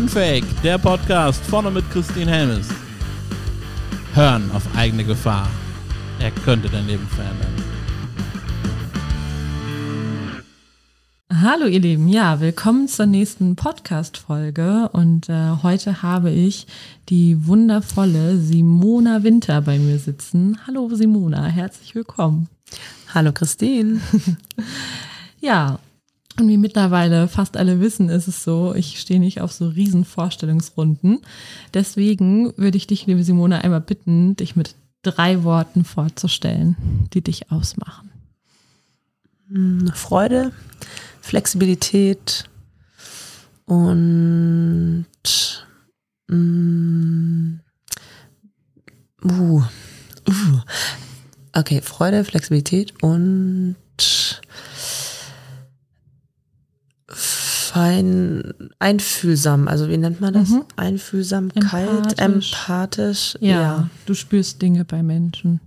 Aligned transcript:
Unfake, 0.00 0.46
der 0.62 0.78
Podcast 0.78 1.44
vorne 1.44 1.70
mit 1.70 1.88
Christine 1.90 2.30
Helmes. 2.30 2.68
Hören 4.14 4.50
auf 4.52 4.62
eigene 4.74 5.04
Gefahr. 5.04 5.46
Er 6.18 6.30
könnte 6.30 6.70
dein 6.70 6.86
Leben 6.86 7.06
verändern. 7.06 7.54
Hallo 11.30 11.66
ihr 11.66 11.80
Lieben, 11.80 12.08
ja, 12.08 12.40
willkommen 12.40 12.88
zur 12.88 13.04
nächsten 13.04 13.56
Podcast-Folge 13.56 14.88
und 14.90 15.28
äh, 15.28 15.50
heute 15.62 16.00
habe 16.00 16.30
ich 16.30 16.66
die 17.10 17.46
wundervolle 17.46 18.38
Simona 18.38 19.22
Winter 19.22 19.60
bei 19.60 19.78
mir 19.78 19.98
sitzen. 19.98 20.56
Hallo 20.66 20.88
Simona, 20.94 21.44
herzlich 21.44 21.94
willkommen. 21.94 22.48
Hallo 23.12 23.32
Christine. 23.32 24.00
ja, 25.40 25.78
und 26.40 26.48
wie 26.48 26.56
mittlerweile 26.56 27.28
fast 27.28 27.56
alle 27.56 27.80
wissen, 27.80 28.08
ist 28.08 28.26
es 28.26 28.42
so, 28.42 28.74
ich 28.74 29.00
stehe 29.00 29.20
nicht 29.20 29.40
auf 29.40 29.52
so 29.52 29.68
riesen 29.68 30.04
Vorstellungsrunden. 30.04 31.20
Deswegen 31.74 32.56
würde 32.56 32.76
ich 32.76 32.86
dich, 32.86 33.06
liebe 33.06 33.22
Simona, 33.22 33.58
einmal 33.58 33.80
bitten, 33.80 34.36
dich 34.36 34.56
mit 34.56 34.74
drei 35.02 35.44
Worten 35.44 35.84
vorzustellen, 35.84 36.76
die 37.12 37.22
dich 37.22 37.50
ausmachen. 37.50 38.10
Freude, 39.94 40.52
Flexibilität 41.20 42.48
und 43.66 45.06
mm, 46.28 47.54
uh, 49.24 49.62
uh. 50.28 50.60
okay, 51.52 51.80
Freude, 51.82 52.24
Flexibilität 52.24 53.02
und 53.02 53.74
fein 57.70 58.52
einfühlsam, 58.80 59.68
also 59.68 59.88
wie 59.88 59.96
nennt 59.96 60.20
man 60.20 60.34
das? 60.34 60.48
Mhm. 60.48 60.64
Einfühlsamkeit, 60.74 62.18
Empathisch. 62.18 62.52
empathisch. 62.52 63.38
Ja, 63.40 63.88
du 64.06 64.14
spürst 64.14 64.60
Dinge 64.60 64.84
bei 64.84 65.04
Menschen. 65.04 65.60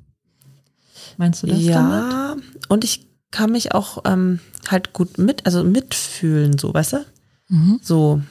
Meinst 1.15 1.43
du 1.43 1.47
das 1.47 1.63
damit? 1.65 1.65
Ja, 1.65 2.35
und 2.67 2.83
ich 2.83 3.07
kann 3.31 3.53
mich 3.53 3.73
auch 3.73 4.03
ähm, 4.05 4.41
halt 4.67 4.91
gut 4.91 5.17
mit, 5.17 5.45
also 5.45 5.63
mitfühlen, 5.63 6.57
so, 6.57 6.73
weißt 6.73 6.93
du? 6.93 7.05
Mhm. 7.47 7.79
So. 7.81 8.21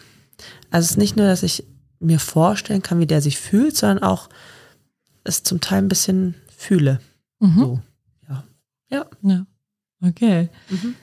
Also 0.70 0.84
es 0.84 0.90
ist 0.92 0.98
nicht 0.98 1.16
nur, 1.16 1.26
dass 1.26 1.42
ich 1.42 1.64
mir 1.98 2.18
vorstellen 2.18 2.82
kann, 2.82 3.00
wie 3.00 3.06
der 3.06 3.22
sich 3.22 3.38
fühlt, 3.38 3.74
sondern 3.76 4.02
auch 4.02 4.28
es 5.24 5.44
zum 5.44 5.60
Teil 5.62 5.78
ein 5.78 5.88
bisschen 5.88 6.34
fühle. 6.54 7.00
Mhm. 7.40 7.58
So. 7.58 7.80
Ja. 8.28 8.44
Ja. 8.90 9.06
Ja, 9.22 9.46
okay. 10.02 10.50
Mhm. 10.68 10.94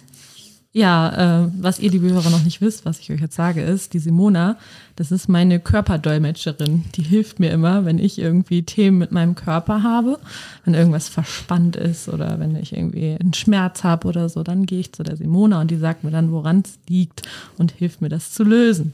Ja, 0.71 1.45
äh, 1.45 1.51
was 1.59 1.79
ihr, 1.79 1.89
liebe 1.89 2.11
Hörer, 2.11 2.29
noch 2.29 2.43
nicht 2.43 2.61
wisst, 2.61 2.85
was 2.85 2.99
ich 2.99 3.11
euch 3.11 3.21
jetzt 3.21 3.35
sage, 3.35 3.63
ist, 3.63 3.93
die 3.93 3.99
Simona, 3.99 4.55
das 4.95 5.11
ist 5.11 5.27
meine 5.27 5.59
Körperdolmetscherin. 5.59 6.85
Die 6.93 7.01
hilft 7.01 7.39
mir 7.39 7.49
immer, 7.49 7.85
wenn 7.85 7.97
ich 7.97 8.19
irgendwie 8.19 8.61
Themen 8.61 8.99
mit 8.99 9.11
meinem 9.11 9.33
Körper 9.33 9.81
habe, 9.81 10.19
wenn 10.65 10.75
irgendwas 10.75 11.09
verspannt 11.09 11.75
ist 11.75 12.07
oder 12.07 12.39
wenn 12.39 12.55
ich 12.55 12.73
irgendwie 12.73 13.17
einen 13.19 13.33
Schmerz 13.33 13.83
habe 13.83 14.07
oder 14.07 14.29
so, 14.29 14.43
dann 14.43 14.67
gehe 14.67 14.81
ich 14.81 14.93
zu 14.93 15.01
der 15.01 15.17
Simona 15.17 15.59
und 15.59 15.71
die 15.71 15.77
sagt 15.77 16.03
mir 16.03 16.11
dann, 16.11 16.31
woran 16.31 16.61
es 16.63 16.77
liegt 16.87 17.23
und 17.57 17.71
hilft 17.71 18.01
mir, 18.01 18.09
das 18.09 18.31
zu 18.31 18.43
lösen. 18.43 18.93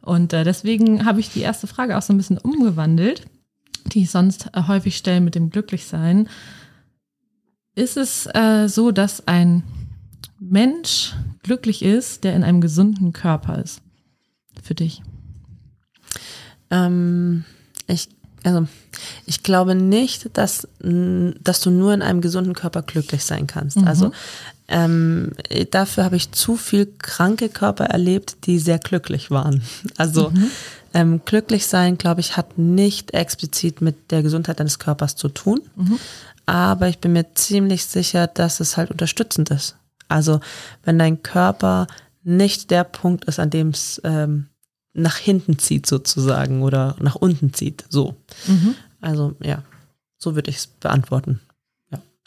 Und 0.00 0.32
äh, 0.32 0.42
deswegen 0.42 1.04
habe 1.04 1.20
ich 1.20 1.30
die 1.30 1.42
erste 1.42 1.68
Frage 1.68 1.96
auch 1.96 2.02
so 2.02 2.12
ein 2.12 2.16
bisschen 2.16 2.38
umgewandelt, 2.38 3.24
die 3.86 4.02
ich 4.02 4.10
sonst 4.10 4.48
äh, 4.52 4.62
häufig 4.66 4.96
stelle 4.96 5.20
mit 5.20 5.36
dem 5.36 5.50
Glücklichsein. 5.50 6.28
Ist 7.76 7.96
es 7.96 8.26
äh, 8.34 8.68
so, 8.68 8.90
dass 8.90 9.28
ein 9.28 9.62
Mensch 10.48 11.14
glücklich 11.42 11.82
ist, 11.82 12.24
der 12.24 12.34
in 12.34 12.44
einem 12.44 12.60
gesunden 12.60 13.12
Körper 13.12 13.62
ist? 13.62 13.80
Für 14.62 14.74
dich. 14.74 15.02
Ähm, 16.70 17.44
ich, 17.86 18.08
also, 18.44 18.66
ich 19.26 19.42
glaube 19.42 19.74
nicht, 19.74 20.36
dass, 20.36 20.68
dass 20.80 21.60
du 21.60 21.70
nur 21.70 21.92
in 21.94 22.02
einem 22.02 22.20
gesunden 22.20 22.54
Körper 22.54 22.82
glücklich 22.82 23.24
sein 23.24 23.46
kannst. 23.46 23.78
Mhm. 23.78 23.86
Also 23.86 24.12
ähm, 24.68 25.32
dafür 25.70 26.04
habe 26.04 26.16
ich 26.16 26.32
zu 26.32 26.56
viel 26.56 26.86
kranke 26.98 27.48
Körper 27.48 27.84
erlebt, 27.86 28.46
die 28.46 28.58
sehr 28.58 28.78
glücklich 28.78 29.30
waren. 29.30 29.62
Also 29.98 30.30
Mhm. 30.30 30.50
ähm, 30.94 31.20
glücklich 31.24 31.66
sein, 31.66 31.98
glaube 31.98 32.20
ich, 32.20 32.36
hat 32.36 32.56
nicht 32.56 33.12
explizit 33.12 33.80
mit 33.80 34.10
der 34.10 34.22
Gesundheit 34.22 34.60
deines 34.60 34.78
Körpers 34.78 35.16
zu 35.16 35.28
tun. 35.28 35.60
Mhm. 35.76 35.98
Aber 36.46 36.88
ich 36.88 36.98
bin 36.98 37.12
mir 37.12 37.34
ziemlich 37.34 37.84
sicher, 37.86 38.26
dass 38.26 38.60
es 38.60 38.76
halt 38.76 38.90
unterstützend 38.90 39.50
ist. 39.50 39.76
Also 40.14 40.40
wenn 40.84 40.98
dein 40.98 41.22
Körper 41.22 41.86
nicht 42.22 42.70
der 42.70 42.84
Punkt 42.84 43.24
ist, 43.26 43.38
an 43.38 43.50
dem 43.50 43.70
es 43.70 44.00
ähm, 44.04 44.46
nach 44.92 45.16
hinten 45.16 45.58
zieht 45.58 45.86
sozusagen 45.86 46.62
oder 46.62 46.96
nach 47.00 47.16
unten 47.16 47.52
zieht. 47.52 47.84
So. 47.88 48.14
Mhm. 48.46 48.74
Also 49.00 49.34
ja, 49.42 49.62
so 50.16 50.34
würde 50.34 50.50
ich 50.50 50.56
es 50.56 50.66
beantworten. 50.66 51.40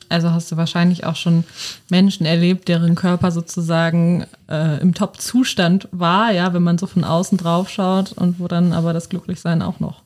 Also 0.09 0.31
hast 0.31 0.51
du 0.51 0.57
wahrscheinlich 0.57 1.05
auch 1.05 1.15
schon 1.15 1.43
Menschen 1.89 2.25
erlebt, 2.25 2.67
deren 2.67 2.95
Körper 2.95 3.31
sozusagen 3.31 4.25
äh, 4.49 4.79
im 4.79 4.93
Top-Zustand 4.93 5.89
war, 5.91 6.31
ja, 6.31 6.53
wenn 6.53 6.63
man 6.63 6.77
so 6.77 6.87
von 6.87 7.03
außen 7.03 7.37
drauf 7.37 7.69
schaut 7.69 8.13
und 8.13 8.39
wo 8.39 8.47
dann 8.47 8.73
aber 8.73 8.93
das 8.93 9.09
Glücklichsein 9.09 9.61
auch 9.61 9.79
noch 9.79 10.03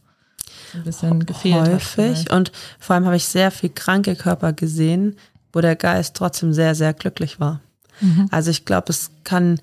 ein 0.74 0.84
bisschen 0.84 1.25
gefehlt 1.25 1.56
hat. 1.56 1.68
Häufig. 1.68 1.88
vielleicht. 1.88 2.31
Und 2.31 2.52
vor 2.80 2.96
allem 2.96 3.06
habe 3.06 3.16
ich 3.16 3.25
sehr 3.25 3.52
viel 3.52 3.69
kranke 3.69 4.16
Körper 4.16 4.53
gesehen, 4.53 5.18
wo 5.53 5.62
der 5.62 5.75
Geist 5.75 6.16
trotzdem 6.16 6.53
sehr, 6.53 6.74
sehr 6.74 6.94
glücklich 6.94 7.40
war. 7.40 7.59
Mhm. 8.01 8.28
Also 8.31 8.51
ich 8.51 8.66
glaube, 8.66 8.88
es 8.89 9.12
kann, 9.23 9.59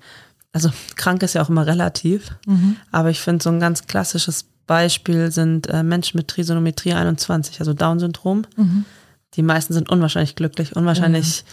also 0.53 0.71
krank 0.95 1.21
ist 1.23 1.33
ja 1.35 1.41
auch 1.43 1.49
immer 1.49 1.67
relativ, 1.67 2.31
Mhm. 2.47 2.77
aber 2.91 3.09
ich 3.09 3.19
finde 3.19 3.43
so 3.43 3.49
ein 3.49 3.59
ganz 3.59 3.85
klassisches 3.87 4.45
Beispiel 4.65 5.31
sind 5.31 5.67
äh, 5.67 5.83
Menschen 5.83 6.17
mit 6.17 6.27
Trisonometrie 6.27 6.93
21, 6.93 7.59
also 7.59 7.73
Down-Syndrom. 7.73 8.43
Mhm. 8.55 8.85
Die 9.35 9.41
meisten 9.43 9.73
sind 9.73 9.89
unwahrscheinlich 9.89 10.35
glücklich, 10.35 10.75
unwahrscheinlich 10.75 11.43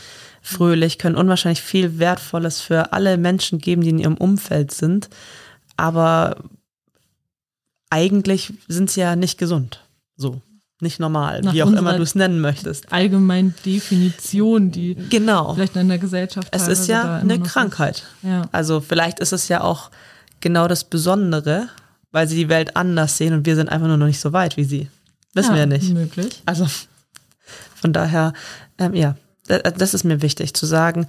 fröhlich, 0.43 0.99
können 0.99 1.17
unwahrscheinlich 1.17 1.61
viel 1.63 1.99
Wertvolles 1.99 2.61
für 2.61 2.93
alle 2.93 3.17
Menschen 3.19 3.59
geben, 3.59 3.83
die 3.83 3.91
in 3.91 3.99
ihrem 3.99 4.17
Umfeld 4.17 4.71
sind. 4.73 5.09
Aber 5.77 6.37
eigentlich 7.91 8.53
sind 8.69 8.91
sie 8.91 9.01
ja 9.01 9.17
nicht 9.17 9.39
gesund. 9.39 9.81
So. 10.17 10.41
Nicht 10.81 11.01
normal, 11.01 11.41
Nach 11.41 11.55
wie 11.55 11.63
auch 11.63 11.73
immer 11.73 11.97
du 11.97 12.03
es 12.03 12.15
nennen 12.15 12.41
möchtest. 12.41 12.93
Allgemein 12.93 13.55
Definition, 13.65 14.71
die 14.71 14.95
Genau. 15.09 15.55
vielleicht 15.55 15.75
in 15.77 15.89
der 15.89 15.99
Gesellschaft 15.99 16.49
Es 16.51 16.69
ist 16.69 16.87
ja 16.87 17.17
eine 17.17 17.41
Krankheit. 17.41 18.05
Ja. 18.23 18.43
Also 18.53 18.81
vielleicht 18.83 19.19
ist 19.21 19.33
es 19.33 19.49
ja 19.49 19.63
auch 19.63 19.91
genau 20.41 20.69
das 20.69 20.85
Besondere, 20.85 21.69
weil 22.13 22.29
sie 22.29 22.37
die 22.37 22.49
Welt 22.51 22.77
anders 22.77 23.17
sehen 23.17 23.33
und 23.33 23.47
wir 23.47 23.57
sind 23.57 23.71
einfach 23.71 23.87
nur 23.89 23.97
noch 23.97 24.07
nicht 24.07 24.21
so 24.21 24.35
weit 24.35 24.59
wie 24.59 24.65
sie. 24.65 24.91
Wissen 25.33 25.53
wir 25.55 25.61
ja 25.61 25.67
nicht. 25.67 25.93
Möglich. 25.95 26.43
Also 26.45 26.67
von 27.75 27.93
daher, 27.95 28.33
ähm, 28.79 28.95
ja, 28.95 29.17
da- 29.49 29.59
das 29.59 29.95
ist 29.95 30.05
mir 30.05 30.21
wichtig 30.23 30.53
zu 30.55 30.67
sagen, 30.67 31.07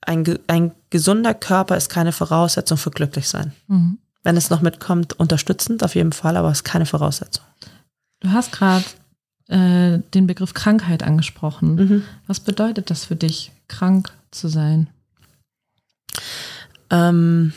ein, 0.00 0.24
ein 0.46 0.72
gesunder 0.90 1.34
Körper 1.34 1.76
ist 1.76 1.88
keine 1.90 2.12
Voraussetzung 2.12 2.78
für 2.78 2.90
glücklich 2.90 3.28
sein. 3.28 3.52
Mhm. 3.68 3.98
Wenn 4.22 4.36
es 4.38 4.48
noch 4.48 4.62
mitkommt, 4.62 5.12
unterstützend 5.18 5.84
auf 5.84 5.94
jeden 5.94 6.12
Fall, 6.12 6.36
aber 6.38 6.50
es 6.50 6.58
ist 6.58 6.64
keine 6.64 6.86
Voraussetzung. 6.86 7.44
Du 8.24 8.32
hast 8.32 8.52
gerade 8.52 8.84
äh, 9.48 9.98
den 10.14 10.26
Begriff 10.26 10.54
Krankheit 10.54 11.02
angesprochen. 11.02 11.74
Mhm. 11.74 12.02
Was 12.26 12.40
bedeutet 12.40 12.90
das 12.90 13.04
für 13.04 13.16
dich, 13.16 13.52
krank 13.68 14.12
zu 14.30 14.48
sein? 14.48 14.88
Ähm, 16.88 17.52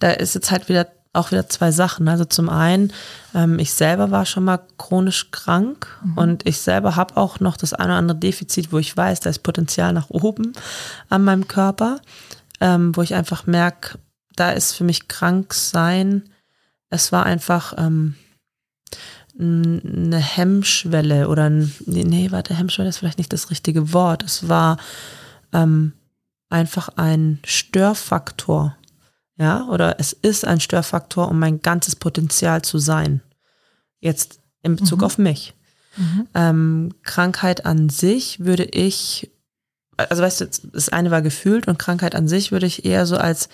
da 0.00 0.10
ist 0.10 0.34
jetzt 0.34 0.50
halt 0.50 0.68
wieder 0.68 0.88
auch 1.12 1.30
wieder 1.30 1.48
zwei 1.48 1.70
Sachen. 1.70 2.08
Also 2.08 2.24
zum 2.24 2.48
einen, 2.48 2.92
ähm, 3.32 3.60
ich 3.60 3.72
selber 3.72 4.10
war 4.10 4.26
schon 4.26 4.44
mal 4.44 4.60
chronisch 4.78 5.30
krank 5.30 5.86
und 6.16 6.46
ich 6.46 6.58
selber 6.58 6.96
habe 6.96 7.16
auch 7.16 7.38
noch 7.38 7.56
das 7.56 7.72
eine 7.72 7.90
oder 7.90 7.98
andere 7.98 8.18
Defizit, 8.18 8.72
wo 8.72 8.78
ich 8.78 8.96
weiß, 8.96 9.20
da 9.20 9.30
ist 9.30 9.44
Potenzial 9.44 9.92
nach 9.92 10.10
oben 10.10 10.52
an 11.08 11.22
meinem 11.22 11.46
Körper, 11.46 12.00
ähm, 12.60 12.96
wo 12.96 13.02
ich 13.02 13.14
einfach 13.14 13.46
merke, 13.46 13.98
da 14.34 14.50
ist 14.50 14.72
für 14.72 14.84
mich 14.84 15.06
krank 15.08 15.54
sein. 15.54 16.28
Es 16.90 17.12
war 17.12 17.26
einfach 17.26 17.74
ähm, 17.76 18.14
eine 19.40 20.18
Hemmschwelle 20.18 21.28
oder 21.28 21.48
ein, 21.48 21.74
nee, 21.86 22.04
nee, 22.04 22.30
warte, 22.30 22.54
Hemmschwelle 22.54 22.88
ist 22.88 22.98
vielleicht 22.98 23.18
nicht 23.18 23.32
das 23.32 23.50
richtige 23.50 23.92
Wort. 23.92 24.22
Es 24.22 24.48
war 24.48 24.76
ähm, 25.52 25.92
einfach 26.48 26.90
ein 26.96 27.38
Störfaktor. 27.44 28.76
Ja, 29.36 29.66
oder 29.68 29.98
es 29.98 30.12
ist 30.12 30.44
ein 30.44 30.60
Störfaktor, 30.60 31.28
um 31.28 31.38
mein 31.38 31.62
ganzes 31.62 31.96
Potenzial 31.96 32.60
zu 32.60 32.78
sein. 32.78 33.22
Jetzt 34.00 34.40
in 34.62 34.76
Bezug 34.76 34.98
Mhm. 34.98 35.04
auf 35.04 35.16
mich. 35.16 35.54
Mhm. 35.96 36.28
Ähm, 36.34 36.94
Krankheit 37.02 37.64
an 37.64 37.88
sich 37.88 38.40
würde 38.40 38.64
ich, 38.64 39.30
also 39.96 40.22
weißt 40.22 40.40
du, 40.42 40.46
das 40.72 40.90
eine 40.90 41.10
war 41.10 41.22
gefühlt 41.22 41.68
und 41.68 41.78
Krankheit 41.78 42.14
an 42.14 42.28
sich 42.28 42.52
würde 42.52 42.66
ich 42.66 42.84
eher 42.84 43.06
so 43.06 43.16
als, 43.16 43.48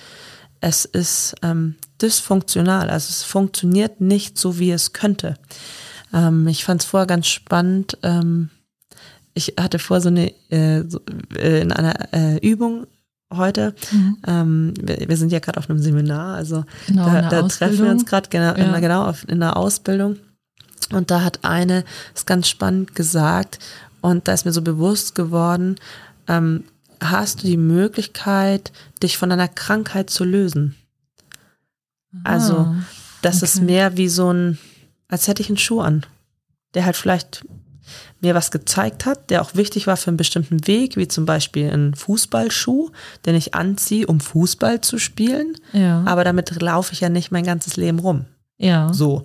es 0.61 0.85
ist 0.85 1.35
ähm, 1.43 1.77
dysfunktional, 2.01 2.91
also 2.91 3.09
es 3.11 3.23
funktioniert 3.23 4.01
nicht 4.01 4.39
so, 4.39 4.59
wie 4.59 4.71
es 4.71 4.93
könnte. 4.93 5.35
Ähm, 6.13 6.47
ich 6.49 6.65
fand 6.65 6.83
es 6.83 6.87
vorher 6.87 7.07
ganz 7.07 7.27
spannend. 7.27 7.99
Ähm, 8.03 8.51
ich 9.35 9.55
hatte 9.59 9.79
vor 9.79 10.01
so 10.01 10.09
eine, 10.09 10.33
äh, 10.51 10.85
so, 10.89 11.01
äh, 11.37 11.61
in 11.61 11.73
einer 11.73 12.13
äh, 12.13 12.39
Übung 12.39 12.87
heute. 13.35 13.75
Ähm, 14.27 14.73
wir, 14.81 15.09
wir 15.09 15.17
sind 15.17 15.33
ja 15.33 15.41
gerade 15.41 15.59
auf 15.59 15.69
einem 15.69 15.81
Seminar, 15.81 16.37
also 16.37 16.65
Genau, 16.87 17.07
da, 17.07 17.23
da 17.29 17.43
treffen 17.43 17.85
wir 17.85 17.91
uns 17.91 18.07
gerade 18.07 18.29
genau, 18.31 18.55
Ja. 18.57 18.75
in, 18.75 18.81
genau 18.81 19.05
auf, 19.05 19.29
in 19.29 19.41
der 19.41 19.57
Ausbildung. 19.57 20.17
Und 20.93 21.11
da 21.11 21.23
hat 21.23 21.41
eine 21.43 21.85
es 22.15 22.27
ganz 22.27 22.49
spannend 22.49 22.95
gesagt 22.95 23.59
und 24.01 24.29
da 24.29 24.33
ist 24.33 24.45
mir 24.45 24.53
so 24.53 24.63
bewusst 24.63 25.15
geworden, 25.17 25.77
ähm, 26.29 26.65
hast 27.01 27.43
du 27.43 27.47
die 27.47 27.57
Möglichkeit, 27.57 28.73
dich 29.03 29.17
von 29.19 29.31
deiner 29.31 29.49
Krankheit 29.49 30.11
zu 30.11 30.25
lösen? 30.25 30.75
Also, 32.25 32.55
Ah, 32.57 32.75
das 33.23 33.43
ist 33.43 33.57
okay. 33.57 33.65
mehr 33.67 33.97
wie 33.97 34.09
so 34.09 34.33
ein, 34.33 34.59
als 35.09 35.29
hätte 35.29 35.43
ich 35.43 35.49
einen 35.49 35.59
Schuh 35.59 35.81
an, 35.81 36.05
der 36.75 36.85
halt 36.87 36.97
vielleicht 36.97 37.45
mir 38.21 38.35
was 38.35 38.51
gezeigt 38.51 39.05
hat, 39.07 39.31
der 39.31 39.43
auch 39.43 39.55
wichtig 39.55 39.87
war 39.87 39.97
für 39.97 40.09
einen 40.09 40.17
bestimmten 40.17 40.67
Weg, 40.67 40.97
wie 40.97 41.07
zum 41.07 41.27
Beispiel 41.27 41.71
ein 41.71 41.95
Fußballschuh, 41.95 42.91
den 43.27 43.35
ich 43.35 43.55
anziehe, 43.55 44.07
um 44.07 44.21
Fußball 44.21 44.81
zu 44.81 44.99
spielen. 44.99 45.57
ja. 45.73 46.03
Aber 46.07 46.25
damit 46.25 46.61
laufe 46.63 46.93
ich 46.95 47.01
ja 47.01 47.09
nicht 47.11 47.31
mein 47.31 47.45
ganzes 47.45 47.77
Leben 47.77 47.99
rum. 47.99 48.25
ja. 48.59 48.93
So. 48.93 49.25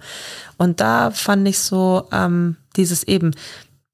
Und 0.58 0.80
da 0.82 1.10
fand 1.12 1.48
ich 1.48 1.58
so 1.60 2.08
ähm, 2.12 2.58
dieses 2.76 3.04
eben, 3.04 3.32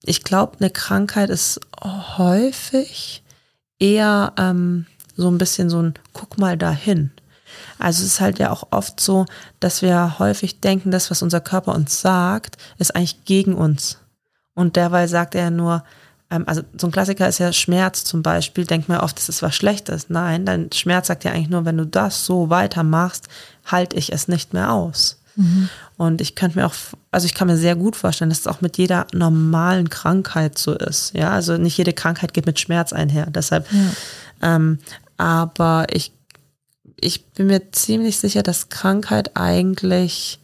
ich 0.03 0.23
glaube, 0.23 0.57
eine 0.59 0.69
Krankheit 0.69 1.29
ist 1.29 1.59
häufig 1.83 3.23
eher 3.79 4.33
ähm, 4.37 4.85
so 5.15 5.29
ein 5.29 5.37
bisschen 5.37 5.69
so 5.69 5.81
ein 5.81 5.93
Guck 6.13 6.37
mal 6.37 6.57
dahin. 6.57 7.11
Also 7.79 8.03
es 8.03 8.13
ist 8.13 8.21
halt 8.21 8.39
ja 8.39 8.51
auch 8.51 8.67
oft 8.71 8.99
so, 8.99 9.25
dass 9.59 9.81
wir 9.81 10.19
häufig 10.19 10.59
denken, 10.59 10.91
das, 10.91 11.11
was 11.11 11.21
unser 11.21 11.41
Körper 11.41 11.75
uns 11.75 12.01
sagt, 12.01 12.57
ist 12.77 12.95
eigentlich 12.95 13.25
gegen 13.25 13.53
uns. 13.53 13.99
Und 14.53 14.75
derweil 14.75 15.07
sagt 15.07 15.35
er 15.35 15.51
nur, 15.51 15.83
ähm, 16.29 16.43
also 16.47 16.61
so 16.77 16.87
ein 16.87 16.91
Klassiker 16.91 17.27
ist 17.27 17.39
ja 17.39 17.53
Schmerz 17.53 18.03
zum 18.03 18.23
Beispiel, 18.23 18.65
denkt 18.65 18.89
man 18.89 18.99
oft, 18.99 19.17
das 19.17 19.29
ist 19.29 19.41
was 19.41 19.55
Schlechtes. 19.55 20.09
Nein, 20.09 20.45
dein 20.45 20.71
Schmerz 20.71 21.07
sagt 21.07 21.23
ja 21.23 21.31
eigentlich 21.31 21.49
nur, 21.49 21.65
wenn 21.65 21.77
du 21.77 21.85
das 21.85 22.25
so 22.25 22.49
weitermachst, 22.49 23.27
halte 23.65 23.95
ich 23.95 24.11
es 24.11 24.27
nicht 24.27 24.53
mehr 24.53 24.71
aus. 24.71 25.21
Und 25.97 26.19
ich 26.21 26.35
könnte 26.35 26.57
mir 26.57 26.65
auch, 26.65 26.73
also 27.11 27.25
ich 27.25 27.33
kann 27.33 27.47
mir 27.47 27.57
sehr 27.57 27.75
gut 27.75 27.95
vorstellen, 27.95 28.29
dass 28.29 28.39
es 28.39 28.47
auch 28.47 28.61
mit 28.61 28.77
jeder 28.77 29.05
normalen 29.13 29.89
Krankheit 29.89 30.57
so 30.57 30.73
ist. 30.73 31.13
Ja, 31.13 31.31
also 31.31 31.57
nicht 31.57 31.77
jede 31.77 31.93
Krankheit 31.93 32.33
geht 32.33 32.47
mit 32.47 32.59
Schmerz 32.59 32.91
einher. 32.91 33.27
Deshalb, 33.27 33.67
ähm, 34.41 34.79
aber 35.17 35.85
ich, 35.91 36.11
ich 36.99 37.25
bin 37.27 37.47
mir 37.47 37.71
ziemlich 37.71 38.17
sicher, 38.17 38.41
dass 38.41 38.69
Krankheit 38.69 39.37
eigentlich, 39.37 40.39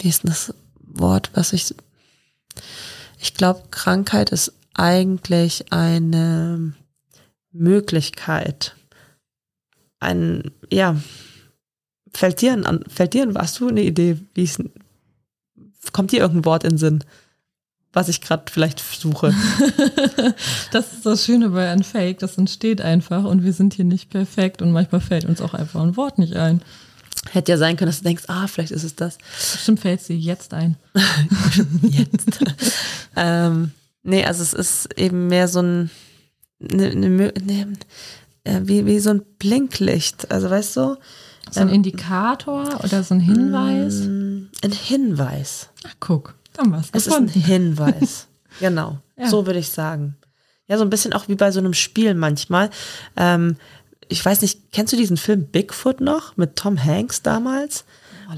wie 0.00 0.08
ist 0.08 0.24
denn 0.24 0.30
das 0.30 0.52
Wort, 0.80 1.30
was 1.34 1.52
ich, 1.52 1.74
ich 3.20 3.34
glaube, 3.34 3.62
Krankheit 3.70 4.30
ist 4.30 4.52
eigentlich 4.74 5.72
eine 5.72 6.72
Möglichkeit, 7.52 8.74
ein, 10.00 10.50
ja, 10.70 10.96
fällt 12.12 12.40
dir, 12.40 12.52
an, 12.52 12.84
fällt 12.88 13.14
dir, 13.14 13.32
hast 13.36 13.60
du 13.60 13.68
eine 13.68 13.82
Idee, 13.82 14.18
wie 14.34 14.44
es, 14.44 14.58
kommt 15.92 16.12
dir 16.12 16.20
irgendein 16.20 16.44
Wort 16.44 16.64
in 16.64 16.70
den 16.70 16.78
Sinn, 16.78 17.04
was 17.92 18.08
ich 18.08 18.20
gerade 18.20 18.44
vielleicht 18.50 18.78
suche? 18.80 19.34
Das 20.72 20.92
ist 20.92 21.04
das 21.04 21.24
Schöne 21.24 21.48
bei 21.50 21.72
Unfake, 21.72 22.18
das 22.20 22.38
entsteht 22.38 22.80
einfach 22.80 23.24
und 23.24 23.42
wir 23.42 23.52
sind 23.52 23.74
hier 23.74 23.84
nicht 23.84 24.10
perfekt 24.10 24.62
und 24.62 24.70
manchmal 24.72 25.00
fällt 25.00 25.24
uns 25.24 25.40
auch 25.40 25.54
einfach 25.54 25.80
ein 25.82 25.96
Wort 25.96 26.18
nicht 26.18 26.36
ein. 26.36 26.62
Hätte 27.32 27.52
ja 27.52 27.58
sein 27.58 27.76
können, 27.76 27.88
dass 27.90 27.98
du 27.98 28.04
denkst, 28.04 28.24
ah, 28.28 28.46
vielleicht 28.46 28.70
ist 28.72 28.84
es 28.84 28.94
das. 28.94 29.18
Bestimmt 29.52 29.80
fällt 29.80 30.08
dir 30.08 30.16
jetzt 30.16 30.54
ein. 30.54 30.76
Jetzt. 31.82 32.38
ähm, 33.16 33.72
nee, 34.02 34.24
also 34.24 34.42
es 34.42 34.54
ist 34.54 34.98
eben 34.98 35.26
mehr 35.26 35.48
so 35.48 35.60
ein, 35.60 35.90
ne, 36.60 36.94
ne, 36.94 37.08
Mö- 37.08 37.44
ne, 37.44 37.72
äh, 38.44 38.60
wie, 38.62 38.86
wie 38.86 39.00
so 39.00 39.10
ein 39.10 39.22
Blinklicht. 39.38 40.30
Also 40.30 40.48
weißt 40.48 40.76
du? 40.76 40.96
So 41.50 41.60
ein 41.60 41.68
Indikator 41.68 42.80
oder 42.84 43.02
so 43.02 43.14
ein 43.14 43.20
Hinweis? 43.20 44.00
Mm, 44.06 44.48
Ein 44.62 44.72
Hinweis. 44.72 45.68
Ach, 45.86 45.94
guck, 46.00 46.34
dann 46.54 46.72
war's 46.72 46.88
Es 46.92 47.06
ist 47.06 47.12
ein. 47.14 47.28
Hinweis. 47.28 48.28
genau. 48.60 48.98
Ja. 49.18 49.28
So 49.28 49.46
würde 49.46 49.58
ich 49.58 49.68
sagen. 49.70 50.16
Ja, 50.66 50.78
so 50.78 50.84
ein 50.84 50.90
bisschen 50.90 51.12
auch 51.12 51.28
wie 51.28 51.34
bei 51.34 51.50
so 51.50 51.58
einem 51.58 51.74
Spiel 51.74 52.14
manchmal. 52.14 52.70
Ähm, 53.16 53.56
ich 54.08 54.24
weiß 54.24 54.42
nicht, 54.42 54.72
kennst 54.72 54.92
du 54.92 54.96
diesen 54.96 55.16
Film 55.16 55.46
Bigfoot 55.46 56.00
noch 56.00 56.36
mit 56.36 56.56
Tom 56.56 56.82
Hanks 56.82 57.22
damals? 57.22 57.84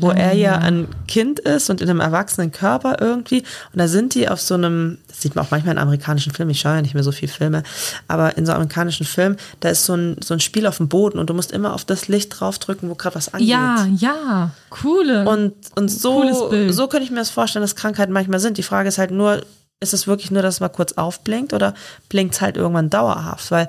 Wo 0.01 0.11
er 0.11 0.33
ja 0.33 0.59
ein 0.59 0.89
Kind 1.07 1.41
ist 1.41 1.71
und 1.71 1.81
in 1.81 1.91
einem 1.91 2.01
erwachsenen 2.01 2.53
Körper 2.53 2.97
irgendwie. 3.01 3.41
Und 3.73 3.79
da 3.79 3.89
sind 3.89 4.15
die 4.15 4.29
auf 4.29 4.41
so 4.41 4.55
einem, 4.55 4.99
das 5.09 5.21
sieht 5.21 5.35
man 5.35 5.45
auch 5.45 5.51
manchmal 5.51 5.75
in 5.75 5.79
amerikanischen 5.79 6.33
Filmen, 6.33 6.51
ich 6.51 6.61
schaue 6.61 6.77
ja 6.77 6.83
nicht 6.83 6.95
mehr 6.95 7.03
so 7.03 7.13
viel 7.13 7.29
Filme, 7.29 7.63
aber 8.09 8.37
in 8.37 8.47
so 8.47 8.53
amerikanischen 8.53 9.07
Filmen, 9.07 9.37
da 9.61 9.69
ist 9.69 9.85
so 9.85 9.95
ein, 9.95 10.17
so 10.23 10.35
ein 10.35 10.41
Spiel 10.41 10.67
auf 10.67 10.79
dem 10.79 10.89
Boden 10.89 11.19
und 11.19 11.29
du 11.31 11.35
musst 11.35 11.53
immer 11.53 11.75
auf 11.75 11.85
das 11.85 12.09
Licht 12.09 12.41
draufdrücken, 12.41 12.89
wo 12.89 12.95
gerade 12.95 13.17
was 13.17 13.33
angeht. 13.33 13.49
Ja, 13.49 13.87
ja, 13.97 14.51
coole. 14.71 15.29
Und, 15.29 15.53
und 15.75 15.89
so, 15.89 16.51
so 16.71 16.89
könnte 16.89 17.05
ich 17.05 17.11
mir 17.11 17.19
das 17.19 17.31
vorstellen, 17.31 17.63
dass 17.63 17.77
Krankheiten 17.77 18.13
manchmal 18.13 18.41
sind. 18.41 18.59
Die 18.59 18.63
Frage 18.63 18.89
ist 18.89 18.99
halt 18.99 19.11
nur, 19.11 19.43
ist 19.81 19.93
es 19.93 20.07
wirklich 20.07 20.31
nur, 20.31 20.43
dass 20.43 20.55
es 20.55 20.61
mal 20.61 20.69
kurz 20.69 20.93
aufblinkt 20.93 21.53
oder 21.53 21.75
blinkt 22.09 22.35
es 22.35 22.41
halt 22.41 22.57
irgendwann 22.57 22.89
dauerhaft? 22.89 23.51
Weil 23.51 23.69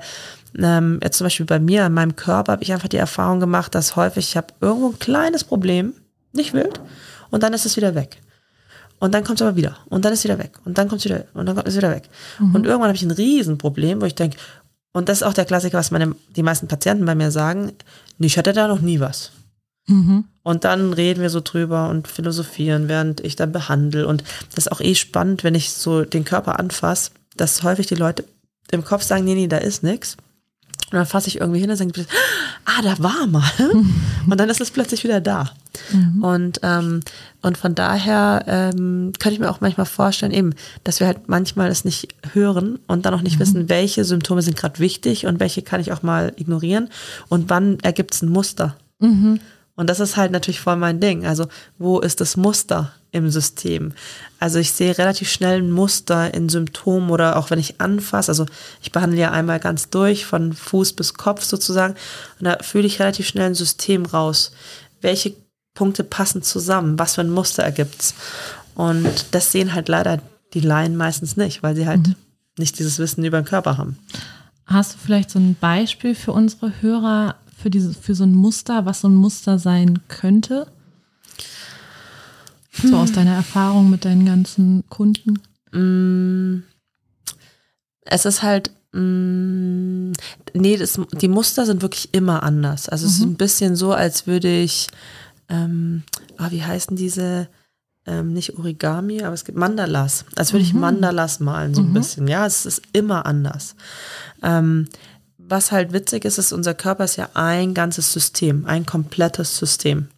ähm, 0.58 1.00
jetzt 1.02 1.18
zum 1.18 1.26
Beispiel 1.26 1.46
bei 1.46 1.58
mir, 1.58 1.86
in 1.86 1.92
meinem 1.92 2.16
Körper, 2.16 2.52
habe 2.52 2.62
ich 2.62 2.72
einfach 2.72 2.88
die 2.88 2.96
Erfahrung 2.96 3.40
gemacht, 3.40 3.74
dass 3.74 3.96
häufig 3.96 4.28
ich 4.28 4.36
habe 4.36 4.48
irgendwo 4.60 4.90
ein 4.90 4.98
kleines 4.98 5.44
Problem, 5.44 5.92
nicht 6.34 6.52
wild, 6.54 6.80
und 7.30 7.42
dann 7.42 7.52
ist 7.52 7.66
es 7.66 7.76
wieder 7.76 7.94
weg. 7.94 8.20
Und 9.00 9.12
dann 9.12 9.24
kommt 9.24 9.40
es 9.40 9.46
aber 9.46 9.56
wieder. 9.56 9.76
Und 9.90 10.04
dann 10.04 10.12
ist 10.12 10.20
es 10.20 10.24
wieder 10.24 10.38
weg. 10.38 10.52
Und 10.64 10.78
dann 10.78 10.88
kommt 10.88 11.00
es 11.00 11.04
wieder 11.04 11.24
und 11.34 11.46
dann 11.46 11.56
kommt 11.56 11.68
es 11.68 11.76
wieder 11.76 11.90
weg. 11.90 12.08
Und 12.54 12.64
irgendwann 12.64 12.88
habe 12.88 12.96
ich 12.96 13.02
ein 13.02 13.10
Riesenproblem, 13.10 14.00
wo 14.00 14.06
ich 14.06 14.14
denke, 14.14 14.38
und 14.92 15.08
das 15.08 15.18
ist 15.18 15.22
auch 15.24 15.34
der 15.34 15.44
Klassiker, 15.44 15.78
was 15.78 15.90
meine, 15.90 16.14
die 16.36 16.42
meisten 16.44 16.68
Patienten 16.68 17.04
bei 17.04 17.14
mir 17.16 17.30
sagen, 17.32 17.72
"Nee, 18.18 18.28
ich 18.28 18.38
hatte 18.38 18.52
da 18.52 18.68
noch 18.68 18.80
nie 18.80 19.00
was. 19.00 19.32
mhm. 19.86 20.24
Und 20.44 20.64
dann 20.64 20.92
reden 20.92 21.22
wir 21.22 21.30
so 21.30 21.40
drüber 21.40 21.88
und 21.88 22.06
philosophieren, 22.06 22.86
während 22.88 23.20
ich 23.20 23.34
dann 23.34 23.50
behandle. 23.50 24.06
Und 24.06 24.22
das 24.54 24.66
ist 24.66 24.72
auch 24.72 24.80
eh 24.80 24.94
spannend, 24.94 25.42
wenn 25.42 25.54
ich 25.54 25.72
so 25.72 26.04
den 26.04 26.24
Körper 26.24 26.58
anfasse, 26.58 27.10
dass 27.36 27.62
häufig 27.62 27.86
die 27.86 27.94
Leute 27.94 28.24
im 28.70 28.84
Kopf 28.84 29.02
sagen, 29.02 29.24
nee, 29.24 29.34
nee, 29.34 29.48
da 29.48 29.58
ist 29.58 29.82
nichts. 29.82 30.16
Und 30.90 30.98
dann 30.98 31.06
fasse 31.06 31.28
ich 31.28 31.40
irgendwie 31.40 31.60
hin 31.60 31.70
und 31.70 31.80
denke, 31.80 32.06
ah, 32.66 32.82
da 32.82 33.02
war 33.02 33.26
mal. 33.26 33.50
Und 34.30 34.38
dann 34.38 34.48
ist 34.48 34.60
es 34.60 34.70
plötzlich 34.70 35.02
wieder 35.04 35.20
da. 35.20 35.50
Und, 36.22 36.60
ähm, 36.62 37.00
und 37.42 37.58
von 37.58 37.74
daher 37.74 38.44
ähm, 38.46 39.12
könnte 39.18 39.34
ich 39.34 39.40
mir 39.40 39.50
auch 39.50 39.60
manchmal 39.60 39.86
vorstellen, 39.86 40.32
eben, 40.32 40.54
dass 40.82 41.00
wir 41.00 41.06
halt 41.06 41.28
manchmal 41.28 41.68
es 41.68 41.84
nicht 41.84 42.14
hören 42.32 42.78
und 42.86 43.04
dann 43.04 43.12
auch 43.12 43.20
nicht 43.20 43.38
wissen, 43.38 43.68
welche 43.68 44.04
Symptome 44.04 44.40
sind 44.40 44.56
gerade 44.56 44.78
wichtig 44.78 45.26
und 45.26 45.40
welche 45.40 45.62
kann 45.62 45.80
ich 45.80 45.92
auch 45.92 46.02
mal 46.02 46.32
ignorieren 46.36 46.88
und 47.28 47.50
wann 47.50 47.80
ergibt 47.80 48.14
es 48.14 48.22
ein 48.22 48.30
Muster. 48.30 48.76
Und 49.76 49.90
das 49.90 50.00
ist 50.00 50.16
halt 50.16 50.32
natürlich 50.32 50.60
voll 50.60 50.76
mein 50.76 51.00
Ding. 51.00 51.26
Also, 51.26 51.46
wo 51.78 52.00
ist 52.00 52.20
das 52.20 52.36
Muster 52.36 52.92
im 53.14 53.30
System? 53.30 53.92
Also, 54.38 54.58
ich 54.58 54.72
sehe 54.72 54.98
relativ 54.98 55.30
schnell 55.30 55.62
ein 55.62 55.70
Muster 55.70 56.34
in 56.34 56.48
Symptomen 56.48 57.10
oder 57.10 57.36
auch 57.36 57.50
wenn 57.50 57.58
ich 57.58 57.80
anfasse. 57.80 58.30
Also, 58.30 58.46
ich 58.82 58.92
behandle 58.92 59.20
ja 59.20 59.30
einmal 59.30 59.60
ganz 59.60 59.88
durch, 59.88 60.26
von 60.26 60.52
Fuß 60.52 60.92
bis 60.92 61.14
Kopf 61.14 61.42
sozusagen. 61.44 61.94
Und 62.40 62.44
da 62.44 62.58
fühle 62.60 62.86
ich 62.86 63.00
relativ 63.00 63.26
schnell 63.26 63.46
ein 63.46 63.54
System 63.54 64.04
raus. 64.04 64.52
Welche 65.00 65.34
Punkte 65.74 66.04
passen 66.04 66.42
zusammen? 66.42 66.98
Was 66.98 67.14
für 67.14 67.22
ein 67.22 67.30
Muster 67.30 67.62
ergibt's? 67.62 68.14
Und 68.74 69.26
das 69.30 69.52
sehen 69.52 69.74
halt 69.74 69.88
leider 69.88 70.20
die 70.52 70.60
Laien 70.60 70.96
meistens 70.96 71.36
nicht, 71.36 71.62
weil 71.62 71.74
sie 71.74 71.86
halt 71.86 72.14
nicht 72.58 72.78
dieses 72.78 72.98
Wissen 72.98 73.24
über 73.24 73.40
den 73.40 73.46
Körper 73.46 73.78
haben. 73.78 73.98
Hast 74.66 74.94
du 74.94 74.98
vielleicht 74.98 75.30
so 75.30 75.38
ein 75.38 75.56
Beispiel 75.60 76.14
für 76.14 76.32
unsere 76.32 76.80
Hörer, 76.80 77.36
für, 77.56 77.70
diese, 77.70 77.92
für 77.92 78.14
so 78.14 78.24
ein 78.24 78.34
Muster, 78.34 78.86
was 78.86 79.00
so 79.00 79.08
ein 79.08 79.14
Muster 79.14 79.58
sein 79.58 80.00
könnte? 80.08 80.66
So 82.88 82.96
aus 82.96 83.12
deiner 83.12 83.34
Erfahrung 83.34 83.90
mit 83.90 84.04
deinen 84.04 84.26
ganzen 84.26 84.84
Kunden? 84.88 85.38
es 88.04 88.24
ist 88.24 88.42
halt, 88.42 88.70
mh, 88.92 90.12
nee, 90.52 90.76
das, 90.76 91.00
die 91.20 91.28
Muster 91.28 91.66
sind 91.66 91.82
wirklich 91.82 92.14
immer 92.14 92.42
anders. 92.42 92.88
Also 92.88 93.06
es 93.06 93.14
ist 93.14 93.22
ein 93.22 93.36
bisschen 93.36 93.74
so, 93.76 93.92
als 93.92 94.26
würde 94.26 94.60
ich, 94.60 94.88
ähm, 95.48 96.04
ah, 96.36 96.50
wie 96.50 96.62
heißen 96.62 96.96
diese, 96.96 97.48
ähm, 98.06 98.32
nicht 98.32 98.58
Origami, 98.58 99.22
aber 99.22 99.34
es 99.34 99.44
gibt 99.44 99.58
Mandalas. 99.58 100.26
Als 100.36 100.52
würde 100.52 100.64
ich 100.64 100.74
Mandalas 100.74 101.40
malen, 101.40 101.74
so 101.74 101.80
ein 101.80 101.92
bisschen. 101.92 102.28
Ja, 102.28 102.46
es 102.46 102.66
ist 102.66 102.82
immer 102.92 103.26
anders. 103.26 103.74
Ähm, 104.42 104.86
was 105.38 105.72
halt 105.72 105.92
witzig 105.92 106.24
ist, 106.24 106.38
ist, 106.38 106.52
unser 106.52 106.74
Körper 106.74 107.04
ist 107.04 107.16
ja 107.16 107.30
ein 107.34 107.74
ganzes 107.74 108.12
System, 108.12 108.66
ein 108.66 108.86
komplettes 108.86 109.58
System. 109.58 110.08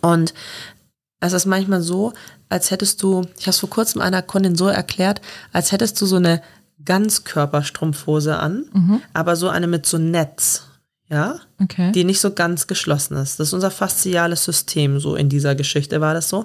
Und 0.00 0.32
es 1.22 1.32
ist 1.32 1.46
manchmal 1.46 1.82
so, 1.82 2.12
als 2.48 2.70
hättest 2.70 3.02
du, 3.02 3.22
ich 3.38 3.42
habe 3.44 3.50
es 3.50 3.58
vor 3.60 3.70
kurzem 3.70 4.00
einer 4.02 4.22
Kundin 4.22 4.56
so 4.56 4.66
erklärt, 4.68 5.20
als 5.52 5.72
hättest 5.72 6.00
du 6.00 6.06
so 6.06 6.16
eine 6.16 6.42
Ganzkörperstrumpfhose 6.84 8.36
an, 8.38 9.00
aber 9.14 9.36
so 9.36 9.48
eine 9.48 9.66
mit 9.66 9.86
so 9.86 9.98
Netz, 9.98 10.64
ja, 11.08 11.36
Okay. 11.62 11.92
die 11.92 12.04
nicht 12.04 12.20
so 12.20 12.32
ganz 12.32 12.66
geschlossen 12.66 13.16
ist. 13.16 13.38
Das 13.38 13.48
ist 13.48 13.52
unser 13.54 13.70
fasziales 13.70 14.44
System, 14.44 14.98
so 14.98 15.14
in 15.14 15.28
dieser 15.28 15.54
Geschichte 15.54 16.00
war 16.00 16.12
das 16.14 16.28
so. 16.28 16.44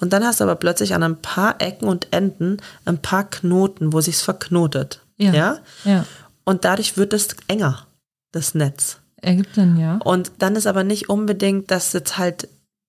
Und 0.00 0.12
dann 0.12 0.24
hast 0.24 0.40
du 0.40 0.44
aber 0.44 0.56
plötzlich 0.56 0.94
an 0.94 1.02
ein 1.02 1.16
paar 1.22 1.60
Ecken 1.60 1.88
und 1.88 2.08
Enden 2.12 2.58
ein 2.84 3.00
paar 3.00 3.24
Knoten, 3.30 3.92
wo 3.92 4.00
sich's 4.00 4.20
verknotet. 4.22 5.00
Ja. 5.16 5.32
ja? 5.32 5.58
ja. 5.84 6.04
Und 6.44 6.64
dadurch 6.64 6.96
wird 6.96 7.12
es 7.12 7.28
enger. 7.46 7.86
das 8.32 8.54
Netz. 8.54 8.98
Ergibt 9.22 9.54
Sinn, 9.54 9.78
ja. 9.78 9.96
Und 10.04 10.32
dann 10.38 10.54
ist 10.54 10.66
aber 10.66 10.84
nicht 10.84 11.08
unbedingt, 11.08 11.70
dass 11.70 11.92
jetzt 11.92 12.18
halt 12.18 12.48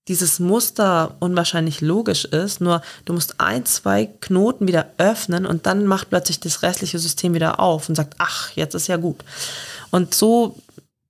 dieses 0.10 0.40
Muster 0.40 1.16
unwahrscheinlich 1.20 1.82
logisch 1.82 2.26
ist, 2.26 2.60
nur 2.60 2.82
du 3.06 3.14
musst 3.14 3.36
ein, 3.40 3.64
zwei 3.66 4.08
Knoten 4.08 4.68
wieder 4.68 4.88
öffnen 4.98 5.46
und 5.46 5.66
dann 5.68 5.86
macht 5.86 6.10
plötzlich 6.10 6.40
das 6.40 6.64
restliche 6.64 7.00
System 7.00 7.34
wieder 7.36 7.60
auf 7.60 7.88
und 7.88 7.96
sagt, 7.96 8.16
ach, 8.18 8.50
jetzt 8.56 8.74
ist 8.74 8.88
ja 8.88 8.98
gut. 8.98 9.24
Und 9.92 10.14
so 10.14 10.58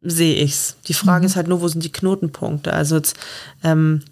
sehe 0.02 0.36
ich's. 0.44 0.76
Die 0.88 0.94
Frage 0.94 1.22
Mhm. 1.22 1.28
ist 1.28 1.36
halt 1.38 1.48
nur, 1.48 1.62
wo 1.62 1.68
sind 1.68 1.84
die 1.84 1.92
Knotenpunkte? 1.92 2.74
Also 2.74 2.98
jetzt, 2.98 3.16
ähm, 3.64 4.04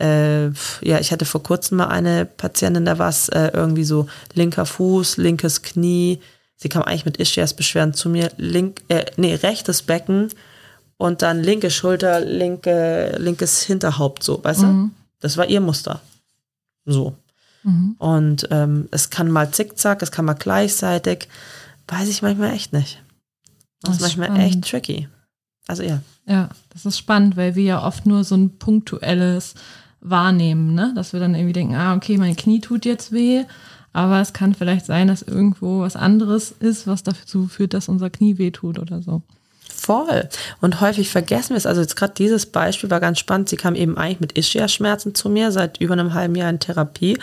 äh, 0.00 0.46
ja, 0.46 1.00
ich 1.00 1.10
hatte 1.10 1.24
vor 1.24 1.42
kurzem 1.42 1.78
mal 1.78 1.88
eine 1.88 2.24
Patientin, 2.24 2.84
da 2.84 2.98
war 2.98 3.08
es 3.08 3.28
äh, 3.28 3.50
irgendwie 3.52 3.84
so 3.84 4.06
linker 4.34 4.64
Fuß, 4.66 5.16
linkes 5.16 5.62
Knie. 5.62 6.20
Sie 6.56 6.68
kam 6.68 6.82
eigentlich 6.82 7.04
mit 7.04 7.18
Ischias-Beschwerden 7.18 7.94
zu 7.94 8.08
mir. 8.08 8.30
Link, 8.36 8.82
äh, 8.88 9.06
nee, 9.16 9.34
rechtes 9.34 9.82
Becken 9.82 10.30
und 10.98 11.22
dann 11.22 11.42
linke 11.42 11.70
Schulter, 11.70 12.20
linke, 12.20 13.16
linkes 13.18 13.62
Hinterhaupt, 13.62 14.22
so, 14.22 14.42
weißt 14.42 14.62
du? 14.62 14.90
Das 15.20 15.36
war 15.36 15.46
ihr 15.46 15.60
Muster. 15.60 16.00
So. 16.84 17.14
Mhm. 17.64 17.96
Und 17.98 18.48
ähm, 18.50 18.88
es 18.92 19.10
kann 19.10 19.30
mal 19.30 19.50
zickzack, 19.50 20.02
es 20.02 20.12
kann 20.12 20.24
mal 20.24 20.34
gleichzeitig. 20.34 21.28
Weiß 21.88 22.08
ich 22.08 22.22
manchmal 22.22 22.52
echt 22.52 22.72
nicht. 22.72 23.02
Das 23.82 23.94
ist 23.96 24.00
Das 24.02 24.08
ist 24.12 24.16
manchmal 24.18 24.28
spannend. 24.28 24.44
echt 24.46 24.70
tricky. 24.70 25.08
Also 25.66 25.82
ja. 25.82 26.00
Ja, 26.26 26.48
das 26.70 26.86
ist 26.86 26.98
spannend, 26.98 27.36
weil 27.36 27.54
wir 27.54 27.64
ja 27.64 27.86
oft 27.86 28.06
nur 28.06 28.24
so 28.24 28.36
ein 28.36 28.58
punktuelles 28.58 29.54
wahrnehmen, 30.00 30.74
ne? 30.74 30.92
Dass 30.94 31.12
wir 31.12 31.20
dann 31.20 31.34
irgendwie 31.34 31.52
denken, 31.52 31.74
ah, 31.74 31.94
okay, 31.94 32.16
mein 32.18 32.36
Knie 32.36 32.60
tut 32.60 32.84
jetzt 32.84 33.12
weh, 33.12 33.44
aber 33.92 34.20
es 34.20 34.32
kann 34.32 34.54
vielleicht 34.54 34.86
sein, 34.86 35.08
dass 35.08 35.22
irgendwo 35.22 35.80
was 35.80 35.96
anderes 35.96 36.52
ist, 36.52 36.86
was 36.86 37.02
dazu 37.02 37.48
führt, 37.48 37.74
dass 37.74 37.88
unser 37.88 38.10
Knie 38.10 38.38
weh 38.38 38.50
tut 38.50 38.78
oder 38.78 39.02
so. 39.02 39.22
Voll. 39.86 40.28
Und 40.60 40.80
häufig 40.80 41.10
vergessen 41.10 41.50
wir 41.50 41.58
es. 41.58 41.64
Also 41.64 41.80
jetzt 41.80 41.94
gerade 41.94 42.12
dieses 42.12 42.46
Beispiel 42.46 42.90
war 42.90 42.98
ganz 42.98 43.20
spannend. 43.20 43.48
Sie 43.48 43.56
kam 43.56 43.76
eben 43.76 43.96
eigentlich 43.96 44.18
mit 44.18 44.36
Ischia-Schmerzen 44.36 45.14
zu 45.14 45.28
mir, 45.28 45.52
seit 45.52 45.80
über 45.80 45.92
einem 45.92 46.12
halben 46.12 46.34
Jahr 46.34 46.50
in 46.50 46.58
Therapie. 46.58 47.16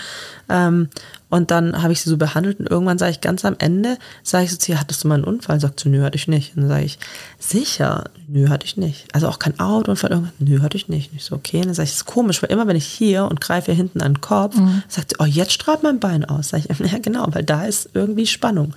Ähm, 0.48 0.88
und 1.28 1.52
dann 1.52 1.84
habe 1.84 1.92
ich 1.92 2.02
sie 2.02 2.10
so 2.10 2.16
behandelt 2.16 2.62
und 2.62 2.70
irgendwann 2.70 2.98
sage 2.98 3.12
ich 3.12 3.20
ganz 3.20 3.44
am 3.44 3.56
Ende, 3.60 3.98
sage 4.22 4.46
ich 4.46 4.52
so 4.52 4.56
zu 4.56 4.72
ihr, 4.72 4.80
hattest 4.80 5.04
du 5.04 5.10
mal 5.10 5.16
einen 5.16 5.26
Unfall? 5.26 5.60
Sagt 5.60 5.82
sie, 5.82 5.90
nö, 5.90 6.04
hatte 6.04 6.16
ich 6.16 6.30
nicht. 6.30 6.56
Und 6.56 6.62
dann 6.62 6.70
sage 6.70 6.86
ich, 6.86 7.00
sicher? 7.38 8.06
Nö, 8.30 8.48
hatte 8.48 8.66
ich 8.66 8.78
nicht. 8.78 9.14
Also 9.14 9.28
auch 9.28 9.40
kein 9.40 9.60
Autounfall, 9.60 10.12
irgendwas? 10.12 10.34
Nö, 10.40 10.62
hatte 10.62 10.78
ich 10.78 10.88
nicht. 10.88 11.12
Und 11.12 11.18
ich 11.18 11.26
so, 11.26 11.36
okay. 11.36 11.58
Und 11.58 11.66
dann 11.66 11.74
sage 11.74 11.86
ich, 11.86 11.92
das 11.92 12.02
ist 12.02 12.06
komisch, 12.06 12.42
weil 12.42 12.50
immer 12.50 12.66
wenn 12.68 12.78
ich 12.78 12.86
hier 12.86 13.26
und 13.26 13.42
greife 13.42 13.66
hier 13.66 13.76
hinten 13.76 14.00
an 14.00 14.14
den 14.14 14.22
Kopf, 14.22 14.56
sagt 14.88 15.10
sie, 15.10 15.16
oh, 15.20 15.26
jetzt 15.26 15.52
strahlt 15.52 15.84
mein 15.84 16.00
Bein 16.00 16.24
aus. 16.24 16.50
Sag 16.50 16.60
ich, 16.60 16.80
ja 16.92 17.00
genau, 17.00 17.26
weil 17.32 17.44
da 17.44 17.66
ist 17.66 17.90
irgendwie 17.94 18.26
Spannung. 18.26 18.74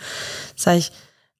Sag 0.56 0.78
ich, 0.78 0.90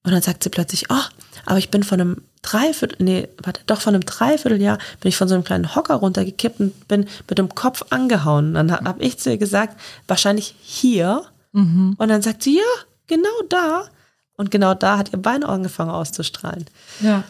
und 0.07 0.13
dann 0.13 0.23
sagt 0.23 0.45
sie 0.45 0.51
plötzlich, 0.51 0.85
oh, 0.89 1.03
aber 1.47 1.59
ich 1.59 1.71
bin 1.71 1.83
von 1.83 2.01
einem 2.01 2.23
Dreiviertel, 2.43 2.97
nee, 3.05 3.29
warte, 3.43 3.61
doch 3.67 3.81
von 3.81 3.93
einem 3.93 4.05
Dreivierteljahr 4.05 4.79
bin 5.01 5.09
ich 5.09 5.17
von 5.17 5.27
so 5.27 5.35
einem 5.35 5.43
kleinen 5.43 5.75
Hocker 5.75 5.97
runtergekippt 5.97 6.61
und 6.61 6.87
bin 6.87 7.07
mit 7.29 7.39
dem 7.39 7.53
Kopf 7.57 7.85
angehauen. 7.91 8.55
Dann 8.55 8.71
habe 8.71 8.85
hab 8.85 9.03
ich 9.03 9.19
zu 9.19 9.31
ihr 9.31 9.37
gesagt, 9.37 9.81
wahrscheinlich 10.07 10.55
hier. 10.61 11.25
Und 11.99 12.09
dann 12.09 12.23
sagt 12.23 12.45
sie, 12.45 12.57
ja, 12.59 12.63
genau 13.09 13.29
da. 13.49 13.87
Und 14.37 14.53
genau 14.53 14.75
da 14.75 14.97
hat 14.97 15.13
ihr 15.13 15.21
Bein 15.21 15.43
angefangen 15.43 15.91
auszustrahlen. 15.91 16.67
Ja. 17.01 17.25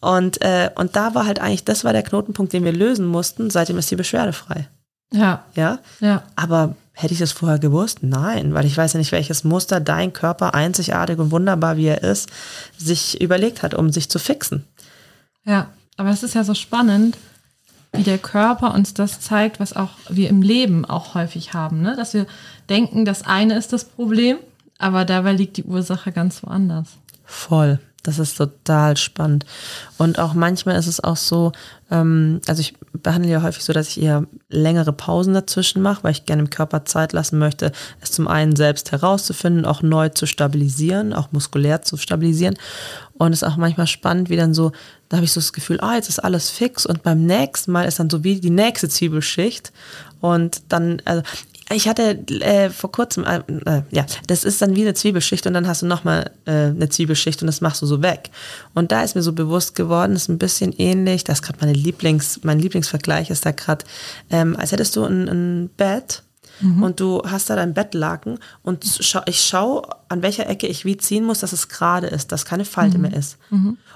Und, 0.00 0.42
äh, 0.42 0.70
und 0.74 0.96
da 0.96 1.14
war 1.14 1.24
halt 1.24 1.40
eigentlich, 1.40 1.64
das 1.64 1.84
war 1.84 1.92
der 1.92 2.02
Knotenpunkt, 2.02 2.52
den 2.52 2.64
wir 2.64 2.72
lösen 2.72 3.06
mussten. 3.06 3.48
Seitdem 3.48 3.78
ist 3.78 3.88
sie 3.88 3.96
beschwerdefrei. 3.96 4.68
Ja. 5.12 5.44
Ja. 5.54 5.78
Ja. 6.00 6.24
Aber 6.34 6.74
hätte 7.00 7.14
ich 7.14 7.20
das 7.20 7.30
vorher 7.30 7.60
gewusst? 7.60 8.02
Nein, 8.02 8.54
weil 8.54 8.66
ich 8.66 8.76
weiß 8.76 8.94
ja 8.94 8.98
nicht, 8.98 9.12
welches 9.12 9.44
Muster 9.44 9.78
dein 9.78 10.12
Körper 10.12 10.54
einzigartig 10.54 11.20
und 11.20 11.30
wunderbar, 11.30 11.76
wie 11.76 11.86
er 11.86 12.02
ist, 12.02 12.28
sich 12.76 13.20
überlegt 13.20 13.62
hat, 13.62 13.72
um 13.72 13.92
sich 13.92 14.08
zu 14.08 14.18
fixen. 14.18 14.64
Ja, 15.44 15.68
aber 15.96 16.10
es 16.10 16.24
ist 16.24 16.34
ja 16.34 16.42
so 16.42 16.54
spannend, 16.54 17.16
wie 17.92 18.02
der 18.02 18.18
Körper 18.18 18.74
uns 18.74 18.94
das 18.94 19.20
zeigt, 19.20 19.60
was 19.60 19.76
auch 19.76 19.90
wir 20.08 20.28
im 20.28 20.42
Leben 20.42 20.84
auch 20.84 21.14
häufig 21.14 21.54
haben, 21.54 21.82
ne? 21.82 21.94
Dass 21.94 22.14
wir 22.14 22.26
denken, 22.68 23.04
das 23.04 23.24
eine 23.24 23.56
ist 23.56 23.72
das 23.72 23.84
Problem, 23.84 24.38
aber 24.78 25.04
dabei 25.04 25.32
liegt 25.34 25.56
die 25.56 25.64
Ursache 25.64 26.10
ganz 26.10 26.42
woanders. 26.42 26.88
Voll. 27.24 27.78
Das 28.08 28.18
ist 28.18 28.38
total 28.38 28.96
spannend. 28.96 29.44
Und 29.98 30.18
auch 30.18 30.32
manchmal 30.32 30.76
ist 30.76 30.86
es 30.86 31.04
auch 31.04 31.18
so, 31.18 31.52
ähm, 31.90 32.40
also 32.46 32.62
ich 32.62 32.72
behandle 33.02 33.30
ja 33.30 33.42
häufig 33.42 33.62
so, 33.62 33.74
dass 33.74 33.88
ich 33.88 34.00
eher 34.00 34.24
längere 34.48 34.94
Pausen 34.94 35.34
dazwischen 35.34 35.82
mache, 35.82 36.04
weil 36.04 36.12
ich 36.12 36.24
gerne 36.24 36.42
dem 36.42 36.48
Körper 36.48 36.86
Zeit 36.86 37.12
lassen 37.12 37.38
möchte, 37.38 37.70
es 38.00 38.10
zum 38.10 38.26
einen 38.26 38.56
selbst 38.56 38.92
herauszufinden, 38.92 39.66
auch 39.66 39.82
neu 39.82 40.08
zu 40.08 40.24
stabilisieren, 40.24 41.12
auch 41.12 41.32
muskulär 41.32 41.82
zu 41.82 41.98
stabilisieren. 41.98 42.56
Und 43.18 43.34
es 43.34 43.42
ist 43.42 43.48
auch 43.48 43.58
manchmal 43.58 43.86
spannend, 43.86 44.30
wie 44.30 44.36
dann 44.38 44.54
so, 44.54 44.72
da 45.10 45.18
habe 45.18 45.26
ich 45.26 45.32
so 45.32 45.40
das 45.40 45.52
Gefühl, 45.52 45.78
ah, 45.82 45.96
jetzt 45.96 46.08
ist 46.08 46.24
alles 46.24 46.48
fix 46.48 46.86
und 46.86 47.02
beim 47.02 47.26
nächsten 47.26 47.72
Mal 47.72 47.84
ist 47.84 47.98
dann 47.98 48.08
so 48.08 48.24
wie 48.24 48.40
die 48.40 48.48
nächste 48.48 48.88
Zwiebelschicht. 48.88 49.70
Und 50.22 50.62
dann, 50.70 51.02
also 51.04 51.22
ich 51.70 51.88
hatte 51.88 52.18
äh, 52.40 52.70
vor 52.70 52.92
kurzem, 52.92 53.24
äh, 53.24 53.42
äh, 53.66 53.82
ja, 53.90 54.06
das 54.26 54.44
ist 54.44 54.62
dann 54.62 54.76
wie 54.76 54.82
eine 54.82 54.94
Zwiebelschicht 54.94 55.46
und 55.46 55.54
dann 55.54 55.66
hast 55.66 55.82
du 55.82 55.86
nochmal 55.86 56.30
äh, 56.46 56.50
eine 56.50 56.88
Zwiebelschicht 56.88 57.42
und 57.42 57.46
das 57.46 57.60
machst 57.60 57.82
du 57.82 57.86
so 57.86 58.02
weg. 58.02 58.30
Und 58.74 58.92
da 58.92 59.02
ist 59.02 59.14
mir 59.14 59.22
so 59.22 59.32
bewusst 59.32 59.74
geworden, 59.74 60.14
ist 60.16 60.28
ein 60.28 60.38
bisschen 60.38 60.72
ähnlich, 60.72 61.24
das 61.24 61.38
ist 61.38 61.42
gerade 61.42 61.58
meine 61.60 61.72
Lieblings, 61.72 62.40
mein 62.42 62.58
Lieblingsvergleich 62.58 63.30
ist 63.30 63.44
da 63.44 63.50
gerade, 63.50 63.84
ähm, 64.30 64.56
als 64.56 64.72
hättest 64.72 64.96
du 64.96 65.04
ein, 65.04 65.28
ein 65.28 65.70
Bett 65.76 66.22
und 66.82 66.98
du 66.98 67.22
hast 67.24 67.50
da 67.50 67.56
dein 67.56 67.72
Bettlaken 67.72 68.38
und 68.62 68.84
schau, 69.00 69.20
ich 69.26 69.40
schaue, 69.40 69.82
an 70.08 70.22
welcher 70.22 70.48
Ecke 70.48 70.66
ich 70.66 70.84
wie 70.84 70.96
ziehen 70.96 71.24
muss, 71.24 71.38
dass 71.40 71.52
es 71.52 71.68
gerade 71.68 72.08
ist, 72.08 72.32
dass 72.32 72.44
keine 72.44 72.64
Falte 72.64 72.98
mehr 72.98 73.12
ist. 73.14 73.36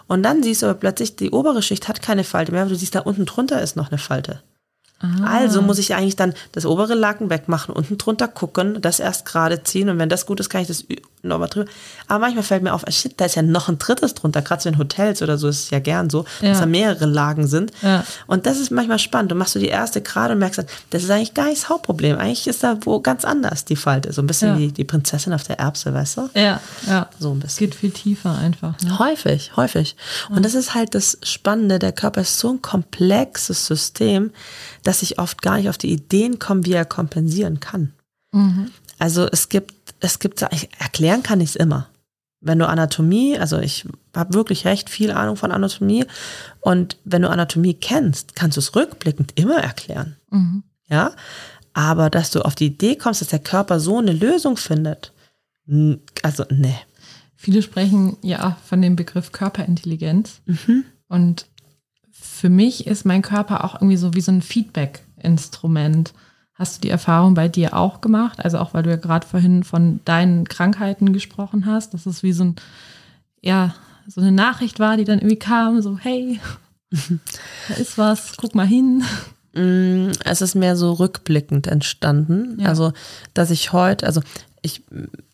Und 0.07 0.23
dann 0.23 0.43
siehst 0.45 0.63
du 0.63 0.67
aber 0.67 0.79
plötzlich, 0.79 1.17
die 1.17 1.31
obere 1.31 1.63
Schicht 1.63 1.89
hat 1.89 2.03
keine 2.03 2.23
Falte 2.23 2.53
mehr, 2.53 2.63
aber 2.63 2.71
du 2.71 2.77
siehst, 2.77 2.95
da 2.95 3.01
unten 3.01 3.25
drunter 3.25 3.61
ist 3.61 3.75
noch 3.75 3.91
eine 3.91 3.99
Falte. 3.99 4.43
Also 5.25 5.63
muss 5.63 5.79
ich 5.79 5.95
eigentlich 5.95 6.17
dann 6.17 6.35
das 6.53 6.65
obere 6.65 6.95
Laken 6.95 7.29
wegmachen, 7.29 7.75
unten 7.75 7.99
drunter 7.99 8.29
gucken, 8.29 8.81
das 8.81 9.01
erst 9.01 9.27
gerade 9.27 9.63
ziehen. 9.65 9.89
Und 9.89 9.99
wenn 9.99 10.09
das 10.09 10.27
gut 10.27 10.41
ist, 10.41 10.49
kann 10.49 10.63
ich 10.63 10.69
das 10.69 10.85
nochmal 11.23 11.49
drüber. 11.49 11.71
Aber 12.09 12.19
manchmal 12.21 12.43
fällt 12.43 12.63
mir 12.63 12.73
auf, 12.75 12.87
ah, 12.87 12.91
shit, 12.91 13.15
da 13.19 13.25
ist 13.27 13.37
ja 13.37 13.43
noch 13.43 13.69
ein 13.69 13.79
drittes 13.79 14.15
drunter, 14.15 14.43
gerade 14.43 14.63
so 14.63 14.69
in 14.69 14.79
Hotels 14.79 15.23
oder 15.23 15.39
so 15.39 15.49
ist 15.49 15.65
es 15.65 15.71
ja 15.71 15.79
gern 15.79 16.11
so, 16.11 16.25
Ja. 16.41 16.51
dass 16.51 16.59
da 16.61 16.67
mehrere 16.67 17.07
Lagen 17.07 17.47
sind. 17.47 17.71
Ja. 17.83 18.05
Und 18.27 18.47
das 18.47 18.59
ist 18.59 18.71
manchmal 18.71 18.99
spannend. 18.99 19.31
Du 19.31 19.35
machst 19.37 19.55
du 19.55 19.59
die 19.59 19.69
erste 19.69 20.01
gerade 20.03 20.33
und 20.35 20.41
merkst 20.41 20.59
dann, 20.59 20.67
das 20.91 21.03
ist 21.05 21.11
eigentlich 21.11 21.35
gar 21.35 21.47
nicht 21.47 21.63
das 21.63 21.69
Hauptproblem. 21.69 22.19
Eigentlich 22.19 22.47
ist 22.47 22.63
da 22.65 22.77
wo 22.83 23.01
ganz 23.01 23.25
anders 23.25 23.65
die 23.65 23.77
Falte. 23.77 24.13
So 24.13 24.21
ein 24.23 24.27
bisschen 24.27 24.49
Ja. 24.55 24.59
wie 24.59 24.73
die 24.73 24.85
Prinzessin 24.85 25.33
auf 25.33 25.45
der 25.45 25.59
Erbse, 25.59 25.95
weißt 25.95 26.17
du? 26.17 26.31
Ja, 26.35 26.61
ja. 26.87 27.09
So 27.19 27.31
ein 27.33 27.39
Es 27.39 27.55
bisschen. 27.55 27.67
geht 27.71 27.75
viel 27.77 27.91
tiefer 27.93 28.37
einfach. 28.37 28.81
Ne? 28.83 28.99
Häufig, 28.99 29.53
häufig. 29.57 29.97
Und 30.31 30.45
das 30.45 30.55
ist 30.55 30.75
halt 30.75 30.95
das 30.95 31.19
Spannende. 31.23 31.79
Der 31.79 31.93
Körper 31.93 32.23
ist 32.23 32.39
so 32.39 32.51
ein 32.51 32.63
komplexes 32.63 33.67
System, 33.67 34.31
dass 34.83 35.03
ich 35.03 35.19
oft 35.19 35.43
gar 35.43 35.57
nicht 35.57 35.69
auf 35.69 35.79
die 35.79 35.93
Ideen 35.93 36.39
komme, 36.39 36.65
wie 36.65 36.73
er 36.73 36.85
kompensieren 36.85 37.61
kann. 37.61 37.93
Also 39.03 39.27
es 39.27 39.49
gibt, 39.49 39.95
es 39.99 40.21
gibt, 40.21 40.47
ich, 40.53 40.69
erklären 40.79 41.25
kann 41.25 41.41
ich 41.41 41.51
es 41.51 41.57
immer. 41.57 41.89
Wenn 42.41 42.61
du 42.61 42.69
Anatomie, 42.69 43.37
also 43.37 43.59
ich 43.59 43.85
habe 44.15 44.35
wirklich 44.35 44.65
recht 44.65 44.89
viel 44.89 45.11
Ahnung 45.11 45.35
von 45.35 45.51
Anatomie 45.51 46.07
und 46.61 46.97
wenn 47.05 47.23
du 47.23 47.29
Anatomie 47.29 47.75
kennst, 47.75 48.37
kannst 48.37 48.57
du 48.57 48.61
es 48.61 48.77
rückblickend 48.77 49.33
immer 49.35 49.57
erklären. 49.57 50.19
Ja, 50.89 51.11
aber 51.73 52.11
dass 52.11 52.31
du 52.31 52.43
auf 52.43 52.55
die 52.55 52.67
Idee 52.67 52.95
kommst, 52.95 53.21
dass 53.23 53.29
der 53.31 53.41
Körper 53.41 53.81
so 53.81 53.99
eine 53.99 54.13
Lösung 54.13 54.57
findet, 54.57 55.13
also 56.23 56.45
nee. 56.51 56.79
Viele 57.35 57.63
sprechen 57.63 58.19
ja 58.23 58.57
von 58.65 58.81
dem 58.83 58.95
Begriff 58.95 59.33
Körperintelligenz. 59.33 60.43
Und 61.09 61.47
für 62.13 62.51
mich 62.51 62.87
ist 62.87 63.05
mein 63.05 63.23
Körper 63.23 63.65
auch 63.65 63.75
irgendwie 63.75 63.97
so 63.97 64.15
wie 64.15 64.21
so 64.21 64.31
ein 64.31 64.43
Feedback-Instrument. 64.43 66.15
Hast 66.63 66.77
du 66.77 66.81
die 66.83 66.91
Erfahrung 66.91 67.35
bei 67.35 67.49
dir 67.49 67.77
auch 67.77 68.01
gemacht? 68.01 68.39
Also 68.39 68.59
auch 68.59 68.73
weil 68.73 68.85
du 68.85 68.91
ja 68.91 68.95
gerade 68.95 69.27
vorhin 69.27 69.65
von 69.65 69.99
deinen 70.05 70.47
Krankheiten 70.47 71.13
gesprochen 71.13 71.67
hast, 71.67 71.93
dass 71.93 72.07
es 72.07 72.23
wie 72.23 72.33
so 72.33 72.45
ein, 72.45 72.57
ja, 73.41 73.75
so 74.07 74.21
eine 74.21 74.31
Nachricht 74.31 74.79
war, 74.79 74.97
die 74.97 75.03
dann 75.03 75.19
irgendwie 75.19 75.41
kam, 75.41 75.83
so, 75.83 75.99
hey, 75.99 76.39
da 76.93 77.75
ist 77.81 77.99
was, 77.99 78.35
guck 78.37 78.55
mal 78.55 78.65
hin. 78.65 79.03
Mm, 79.55 80.13
Es 80.25 80.41
ist 80.41 80.55
mehr 80.55 80.77
so 80.77 80.93
rückblickend 80.93 81.67
entstanden. 81.67 82.61
Ja. 82.61 82.69
Also, 82.69 82.93
dass 83.35 83.51
ich 83.51 83.73
heute, 83.73 84.07
also 84.07 84.21
ich 84.63 84.85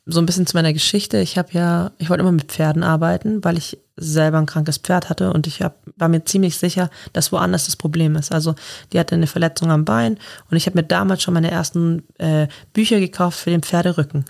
so 0.06 0.20
ein 0.20 0.25
bisschen 0.25 0.47
zu 0.47 0.56
meiner 0.56 0.73
Geschichte, 0.73 1.18
ich 1.18 1.37
habe 1.37 1.50
ja, 1.52 1.90
ich 1.99 2.08
wollte 2.08 2.23
immer 2.23 2.32
mit 2.32 2.50
Pferden 2.50 2.85
arbeiten, 2.85 3.44
weil 3.44 3.58
ich 3.58 3.76
selber 3.99 4.38
ein 4.38 4.47
krankes 4.47 4.78
Pferd 4.78 5.11
hatte 5.11 5.33
und 5.33 5.47
ich 5.47 5.62
hab, 5.62 5.76
war 5.97 6.09
mir 6.09 6.25
ziemlich 6.25 6.57
sicher, 6.57 6.90
dass 7.12 7.33
woanders 7.33 7.67
das 7.67 7.76
Problem 7.76 8.17
ist. 8.17 8.33
Also 8.33 8.55
die 8.93 8.99
hatte 8.99 9.14
eine 9.14 9.26
Verletzung 9.26 9.71
am 9.71 9.85
Bein 9.85 10.19
und 10.50 10.57
ich 10.57 10.67
habe 10.67 10.78
mir 10.78 10.85
damals 10.85 11.23
schon 11.23 11.35
meine 11.35 11.50
ersten 11.50 12.05
äh, 12.19 12.49
Bücher 12.73 13.00
gekauft 13.00 13.38
für 13.38 13.50
den 13.50 13.62
Pferderücken, 13.62 14.25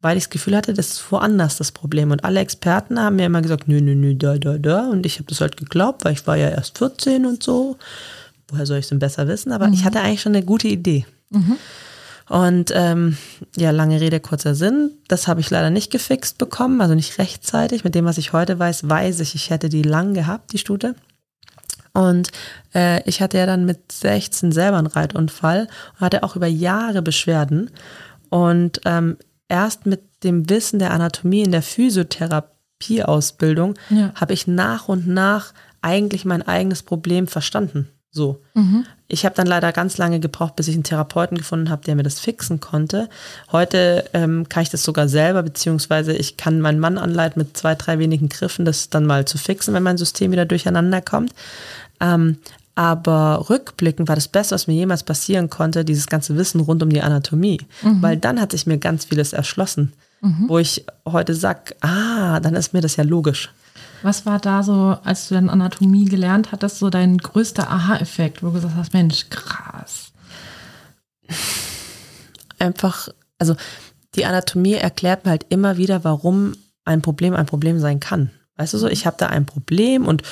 weil 0.00 0.16
ich 0.16 0.24
das 0.24 0.30
Gefühl 0.30 0.56
hatte, 0.56 0.74
das 0.74 0.88
ist 0.88 1.12
woanders 1.12 1.56
das 1.56 1.72
Problem. 1.72 2.10
Und 2.10 2.24
alle 2.24 2.40
Experten 2.40 3.00
haben 3.00 3.16
mir 3.16 3.26
immer 3.26 3.42
gesagt, 3.42 3.68
nö, 3.68 3.80
nö, 3.80 3.94
nö, 3.94 4.14
da, 4.14 4.38
da, 4.38 4.58
da. 4.58 4.88
Und 4.88 5.06
ich 5.06 5.16
habe 5.16 5.28
das 5.28 5.40
halt 5.40 5.56
geglaubt, 5.56 6.04
weil 6.04 6.12
ich 6.12 6.26
war 6.26 6.36
ja 6.36 6.48
erst 6.48 6.78
14 6.78 7.26
und 7.26 7.42
so 7.42 7.76
woher 8.48 8.66
soll 8.66 8.78
ich 8.78 8.84
es 8.84 8.88
denn 8.88 8.98
besser 8.98 9.28
wissen? 9.28 9.52
Aber 9.52 9.68
ich 9.68 9.84
hatte 9.84 10.00
eigentlich 10.00 10.22
schon 10.22 10.34
eine 10.34 10.44
gute 10.44 10.68
Idee. 10.68 11.06
Und 12.28 12.72
ähm, 12.74 13.16
ja, 13.56 13.70
lange 13.70 14.00
Rede, 14.00 14.20
kurzer 14.20 14.54
Sinn. 14.54 14.90
Das 15.08 15.28
habe 15.28 15.40
ich 15.40 15.50
leider 15.50 15.70
nicht 15.70 15.90
gefixt 15.90 16.38
bekommen, 16.38 16.80
also 16.80 16.94
nicht 16.94 17.18
rechtzeitig. 17.18 17.84
Mit 17.84 17.94
dem, 17.94 18.04
was 18.04 18.18
ich 18.18 18.32
heute 18.32 18.58
weiß, 18.58 18.88
weiß 18.88 19.20
ich, 19.20 19.34
ich 19.34 19.50
hätte 19.50 19.68
die 19.68 19.82
lang 19.82 20.14
gehabt, 20.14 20.52
die 20.52 20.58
Stute. 20.58 20.94
Und 21.94 22.30
äh, 22.74 23.02
ich 23.08 23.22
hatte 23.22 23.38
ja 23.38 23.46
dann 23.46 23.64
mit 23.64 23.90
16 23.90 24.52
selber 24.52 24.76
einen 24.76 24.86
Reitunfall 24.86 25.68
und 25.94 26.00
hatte 26.00 26.22
auch 26.22 26.36
über 26.36 26.46
Jahre 26.46 27.02
Beschwerden. 27.02 27.70
Und 28.28 28.80
ähm, 28.84 29.16
erst 29.48 29.86
mit 29.86 30.02
dem 30.22 30.48
Wissen 30.50 30.78
der 30.78 30.92
Anatomie 30.92 31.42
in 31.42 31.52
der 31.52 31.62
Physiotherapieausbildung 31.62 33.74
Ja. 33.90 34.12
habe 34.14 34.34
ich 34.34 34.46
nach 34.46 34.88
und 34.88 35.08
nach 35.08 35.54
eigentlich 35.80 36.24
mein 36.24 36.46
eigenes 36.46 36.82
Problem 36.82 37.26
verstanden. 37.26 37.88
So. 38.10 38.40
Ich 39.06 39.24
habe 39.24 39.34
dann 39.34 39.46
leider 39.46 39.72
ganz 39.72 39.98
lange 39.98 40.18
gebraucht, 40.20 40.56
bis 40.56 40.68
ich 40.68 40.74
einen 40.74 40.84
Therapeuten 40.84 41.36
gefunden 41.36 41.70
habe, 41.70 41.84
der 41.84 41.94
mir 41.94 42.02
das 42.02 42.20
fixen 42.20 42.60
konnte. 42.60 43.08
Heute 43.52 44.04
ähm, 44.12 44.48
kann 44.48 44.62
ich 44.62 44.70
das 44.70 44.82
sogar 44.82 45.08
selber, 45.08 45.42
beziehungsweise 45.42 46.14
ich 46.14 46.36
kann 46.36 46.60
meinen 46.60 46.80
Mann 46.80 46.98
anleiten, 46.98 47.40
mit 47.40 47.56
zwei, 47.56 47.74
drei 47.74 47.98
wenigen 47.98 48.28
Griffen 48.28 48.64
das 48.64 48.90
dann 48.90 49.06
mal 49.06 49.24
zu 49.24 49.38
fixen, 49.38 49.74
wenn 49.74 49.82
mein 49.82 49.98
System 49.98 50.32
wieder 50.32 50.46
durcheinander 50.46 51.00
kommt. 51.00 51.32
Ähm, 52.00 52.38
aber 52.74 53.50
rückblickend 53.50 54.08
war 54.08 54.14
das 54.14 54.28
Beste, 54.28 54.54
was 54.54 54.68
mir 54.68 54.74
jemals 54.74 55.02
passieren 55.02 55.50
konnte, 55.50 55.84
dieses 55.84 56.06
ganze 56.06 56.36
Wissen 56.36 56.60
rund 56.60 56.82
um 56.82 56.90
die 56.90 57.02
Anatomie. 57.02 57.60
Weil 58.02 58.16
dann 58.16 58.40
hat 58.40 58.52
sich 58.52 58.66
mir 58.66 58.78
ganz 58.78 59.06
vieles 59.06 59.32
erschlossen, 59.32 59.92
wo 60.48 60.58
ich 60.58 60.84
heute 61.04 61.34
sag, 61.34 61.74
ah, 61.80 62.38
dann 62.40 62.54
ist 62.54 62.72
mir 62.74 62.80
das 62.80 62.96
ja 62.96 63.04
logisch. 63.04 63.50
Was 64.02 64.26
war 64.26 64.38
da 64.38 64.62
so, 64.62 64.96
als 65.04 65.28
du 65.28 65.34
dann 65.34 65.50
Anatomie 65.50 66.04
gelernt 66.04 66.52
hattest, 66.52 66.78
so 66.78 66.88
dein 66.90 67.18
größter 67.18 67.70
Aha-Effekt, 67.70 68.42
wo 68.42 68.46
du 68.48 68.52
gesagt 68.54 68.74
hast, 68.76 68.92
Mensch, 68.92 69.26
krass. 69.30 70.12
einfach, 72.58 73.08
also 73.38 73.54
die 74.14 74.24
Anatomie 74.24 74.74
erklärt 74.74 75.24
mir 75.24 75.32
halt 75.32 75.46
immer 75.48 75.76
wieder, 75.76 76.04
warum 76.04 76.54
ein 76.84 77.02
Problem 77.02 77.34
ein 77.34 77.46
Problem 77.46 77.78
sein 77.80 78.00
kann. 78.00 78.30
Weißt 78.56 78.74
du 78.74 78.78
so, 78.78 78.88
ich 78.88 79.06
habe 79.06 79.16
da 79.18 79.26
ein 79.26 79.46
Problem 79.46 80.06
und 80.06 80.22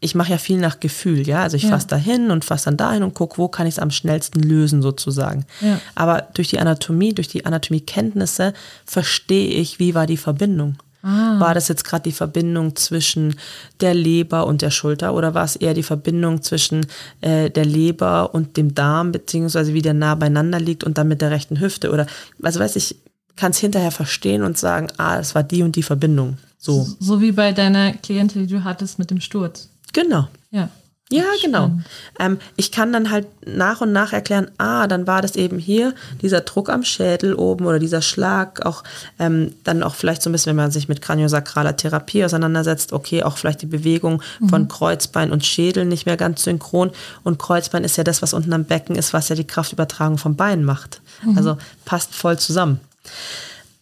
ich 0.00 0.14
mache 0.14 0.30
ja 0.30 0.38
viel 0.38 0.58
nach 0.58 0.78
Gefühl, 0.78 1.26
ja. 1.26 1.42
Also 1.42 1.56
ich 1.56 1.64
Ja. 1.64 1.70
fasse 1.70 1.88
da 1.88 1.96
hin 1.96 2.30
und 2.30 2.44
fasse 2.44 2.66
dann 2.66 2.76
dahin 2.76 3.02
und 3.02 3.14
gucke, 3.14 3.38
wo 3.38 3.48
kann 3.48 3.66
ich 3.66 3.74
es 3.74 3.78
am 3.80 3.90
schnellsten 3.90 4.40
lösen, 4.40 4.80
sozusagen. 4.80 5.44
Ja. 5.60 5.80
Aber 5.96 6.28
durch 6.34 6.48
die 6.48 6.60
Anatomie, 6.60 7.14
durch 7.14 7.26
die 7.26 7.46
Anatomiekenntnisse 7.46 8.52
verstehe 8.84 9.48
ich, 9.48 9.80
wie 9.80 9.94
war 9.96 10.06
die 10.06 10.16
Verbindung. 10.16 10.76
War 11.00 11.54
das 11.54 11.68
jetzt 11.68 11.84
gerade 11.84 12.02
die 12.02 12.12
Verbindung 12.12 12.74
zwischen 12.74 13.36
der 13.80 13.94
Leber 13.94 14.46
und 14.46 14.62
der 14.62 14.70
Schulter 14.70 15.14
oder 15.14 15.32
war 15.32 15.44
es 15.44 15.54
eher 15.54 15.72
die 15.72 15.84
Verbindung 15.84 16.42
zwischen 16.42 16.86
äh, 17.20 17.50
der 17.50 17.64
Leber 17.64 18.34
und 18.34 18.56
dem 18.56 18.74
Darm, 18.74 19.12
beziehungsweise 19.12 19.74
wie 19.74 19.82
der 19.82 19.94
nah 19.94 20.16
beieinander 20.16 20.58
liegt 20.58 20.82
und 20.82 20.98
dann 20.98 21.06
mit 21.06 21.22
der 21.22 21.30
rechten 21.30 21.60
Hüfte? 21.60 21.92
Oder, 21.92 22.06
also 22.42 22.58
weiß 22.58 22.74
ich, 22.76 22.96
kann 23.36 23.52
es 23.52 23.58
hinterher 23.58 23.92
verstehen 23.92 24.42
und 24.42 24.58
sagen, 24.58 24.88
ah, 24.96 25.18
es 25.18 25.36
war 25.36 25.44
die 25.44 25.62
und 25.62 25.76
die 25.76 25.84
Verbindung. 25.84 26.38
So. 26.58 26.86
So 26.98 27.20
wie 27.20 27.30
bei 27.30 27.52
deiner 27.52 27.92
Klientin, 27.92 28.46
die 28.46 28.52
du 28.52 28.64
hattest 28.64 28.98
mit 28.98 29.12
dem 29.12 29.20
Sturz. 29.20 29.68
Genau. 29.92 30.26
Ja. 30.50 30.68
Ja, 31.10 31.24
genau. 31.42 31.70
Ähm, 32.18 32.38
ich 32.56 32.70
kann 32.70 32.92
dann 32.92 33.10
halt 33.10 33.26
nach 33.46 33.80
und 33.80 33.92
nach 33.92 34.12
erklären, 34.12 34.50
ah, 34.58 34.86
dann 34.86 35.06
war 35.06 35.22
das 35.22 35.36
eben 35.36 35.58
hier 35.58 35.94
dieser 36.20 36.42
Druck 36.42 36.68
am 36.68 36.84
Schädel 36.84 37.34
oben 37.34 37.64
oder 37.64 37.78
dieser 37.78 38.02
Schlag, 38.02 38.66
auch 38.66 38.84
ähm, 39.18 39.54
dann 39.64 39.82
auch 39.82 39.94
vielleicht 39.94 40.20
so 40.20 40.28
ein 40.28 40.32
bisschen, 40.32 40.50
wenn 40.50 40.64
man 40.64 40.70
sich 40.70 40.86
mit 40.86 41.00
kraniosakraler 41.00 41.76
Therapie 41.76 42.24
auseinandersetzt, 42.24 42.92
okay, 42.92 43.22
auch 43.22 43.38
vielleicht 43.38 43.62
die 43.62 43.66
Bewegung 43.66 44.22
von 44.48 44.68
Kreuzbein 44.68 45.32
und 45.32 45.46
Schädel 45.46 45.86
nicht 45.86 46.04
mehr 46.04 46.18
ganz 46.18 46.44
synchron. 46.44 46.90
Und 47.24 47.38
Kreuzbein 47.38 47.84
ist 47.84 47.96
ja 47.96 48.04
das, 48.04 48.20
was 48.20 48.34
unten 48.34 48.52
am 48.52 48.64
Becken 48.64 48.94
ist, 48.94 49.14
was 49.14 49.30
ja 49.30 49.36
die 49.36 49.46
Kraftübertragung 49.46 50.18
vom 50.18 50.36
Bein 50.36 50.64
macht. 50.64 51.00
Also 51.36 51.56
passt 51.84 52.14
voll 52.14 52.38
zusammen. 52.38 52.80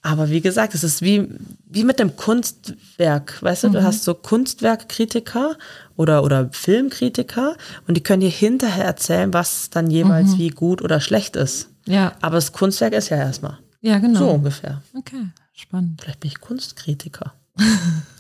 Aber 0.07 0.31
wie 0.31 0.41
gesagt, 0.41 0.73
es 0.77 0.85
ist 0.85 1.03
wie, 1.03 1.29
wie 1.69 1.83
mit 1.83 1.99
dem 1.99 2.15
Kunstwerk. 2.15 3.43
Weißt 3.43 3.65
du, 3.65 3.71
du 3.71 3.83
hast 3.83 4.05
so 4.05 4.15
Kunstwerkkritiker 4.15 5.57
oder, 5.97 6.23
oder 6.23 6.49
Filmkritiker 6.53 7.57
und 7.89 7.97
die 7.97 8.05
können 8.05 8.21
dir 8.21 8.31
hinterher 8.31 8.85
erzählen, 8.85 9.35
was 9.35 9.69
dann 9.71 9.91
jeweils 9.91 10.39
wie 10.39 10.51
gut 10.51 10.81
oder 10.81 11.01
schlecht 11.01 11.35
ist. 11.35 11.71
Ja. 11.87 12.13
Aber 12.21 12.37
das 12.37 12.53
Kunstwerk 12.53 12.93
ist 12.93 13.09
ja 13.09 13.17
erstmal. 13.17 13.59
Ja, 13.81 13.99
genau. 13.99 14.21
So 14.21 14.31
ungefähr. 14.31 14.81
Okay, 14.97 15.31
spannend. 15.53 16.01
Vielleicht 16.01 16.21
bin 16.21 16.31
ich 16.31 16.41
Kunstkritiker. 16.41 17.35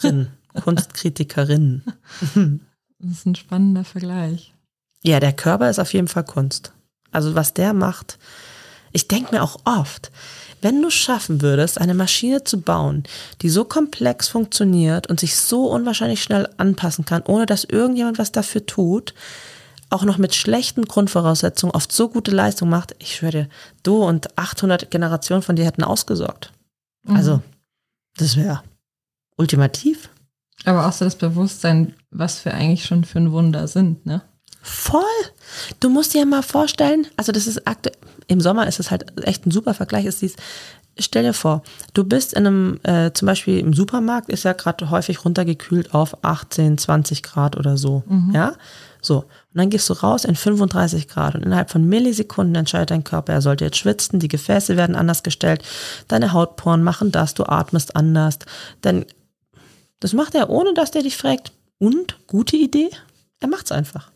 Rin. 0.02 0.26
Kunstkritikerin. 0.54 1.82
Das 2.98 3.10
ist 3.12 3.26
ein 3.26 3.36
spannender 3.36 3.84
Vergleich. 3.84 4.54
Ja, 5.04 5.20
der 5.20 5.34
Körper 5.34 5.70
ist 5.70 5.78
auf 5.78 5.92
jeden 5.92 6.08
Fall 6.08 6.24
Kunst. 6.24 6.72
Also 7.12 7.36
was 7.36 7.54
der 7.54 7.74
macht. 7.74 8.18
Ich 8.96 9.08
denke 9.08 9.34
mir 9.34 9.42
auch 9.42 9.58
oft, 9.66 10.10
wenn 10.62 10.80
du 10.80 10.88
schaffen 10.88 11.42
würdest, 11.42 11.78
eine 11.78 11.92
Maschine 11.92 12.44
zu 12.44 12.62
bauen, 12.62 13.02
die 13.42 13.50
so 13.50 13.66
komplex 13.66 14.26
funktioniert 14.26 15.06
und 15.06 15.20
sich 15.20 15.36
so 15.36 15.66
unwahrscheinlich 15.66 16.22
schnell 16.22 16.48
anpassen 16.56 17.04
kann, 17.04 17.20
ohne 17.26 17.44
dass 17.44 17.64
irgendjemand 17.64 18.18
was 18.18 18.32
dafür 18.32 18.64
tut, 18.64 19.12
auch 19.90 20.04
noch 20.04 20.16
mit 20.16 20.34
schlechten 20.34 20.86
Grundvoraussetzungen 20.86 21.74
oft 21.74 21.92
so 21.92 22.08
gute 22.08 22.30
Leistung 22.30 22.70
macht, 22.70 22.96
ich 22.98 23.16
schwöre 23.16 23.32
dir, 23.32 23.48
du 23.82 24.02
und 24.02 24.38
800 24.38 24.90
Generationen 24.90 25.42
von 25.42 25.56
dir 25.56 25.66
hätten 25.66 25.84
ausgesorgt. 25.84 26.54
Also, 27.06 27.42
das 28.16 28.34
wäre 28.34 28.62
ultimativ. 29.36 30.08
Aber 30.64 30.86
auch 30.86 30.92
so 30.92 31.04
das 31.04 31.16
Bewusstsein, 31.16 31.92
was 32.10 32.46
wir 32.46 32.54
eigentlich 32.54 32.86
schon 32.86 33.04
für 33.04 33.18
ein 33.18 33.30
Wunder 33.30 33.68
sind, 33.68 34.06
ne? 34.06 34.22
Voll. 34.66 35.04
Du 35.78 35.88
musst 35.88 36.12
dir 36.12 36.26
mal 36.26 36.42
vorstellen, 36.42 37.06
also 37.16 37.30
das 37.30 37.46
ist 37.46 37.68
aktuell, 37.68 37.96
im 38.26 38.40
Sommer 38.40 38.66
ist 38.66 38.80
es 38.80 38.90
halt 38.90 39.04
echt 39.24 39.46
ein 39.46 39.52
super 39.52 39.74
Vergleich, 39.74 40.06
ist 40.06 40.22
dies, 40.22 40.34
stell 40.98 41.22
dir 41.22 41.34
vor, 41.34 41.62
du 41.94 42.02
bist 42.02 42.34
in 42.34 42.48
einem, 42.48 42.80
äh, 42.82 43.12
zum 43.12 43.26
Beispiel 43.26 43.60
im 43.60 43.74
Supermarkt 43.74 44.28
ist 44.28 44.42
ja 44.42 44.54
gerade 44.54 44.90
häufig 44.90 45.24
runtergekühlt 45.24 45.94
auf 45.94 46.24
18, 46.24 46.78
20 46.78 47.22
Grad 47.22 47.56
oder 47.56 47.76
so, 47.76 48.02
ja, 48.32 48.54
so. 49.00 49.18
Und 49.18 49.26
dann 49.54 49.70
gehst 49.70 49.88
du 49.88 49.92
raus 49.92 50.24
in 50.24 50.34
35 50.34 51.06
Grad 51.06 51.36
und 51.36 51.44
innerhalb 51.44 51.70
von 51.70 51.84
Millisekunden 51.84 52.56
entscheidet 52.56 52.90
dein 52.90 53.04
Körper, 53.04 53.34
er 53.34 53.42
sollte 53.42 53.64
jetzt 53.64 53.78
schwitzen, 53.78 54.18
die 54.18 54.26
Gefäße 54.26 54.76
werden 54.76 54.96
anders 54.96 55.22
gestellt, 55.22 55.62
deine 56.08 56.32
Hautporen 56.32 56.82
machen 56.82 57.12
das, 57.12 57.34
du 57.34 57.44
atmest 57.44 57.94
anders, 57.94 58.40
denn 58.82 59.06
das 60.00 60.12
macht 60.12 60.34
er, 60.34 60.50
ohne 60.50 60.74
dass 60.74 60.90
der 60.90 61.02
dich 61.02 61.16
fragt, 61.16 61.52
und, 61.78 62.18
gute 62.26 62.56
Idee? 62.56 62.90
Er 63.38 63.48
macht's 63.48 63.70
einfach. 63.70 64.10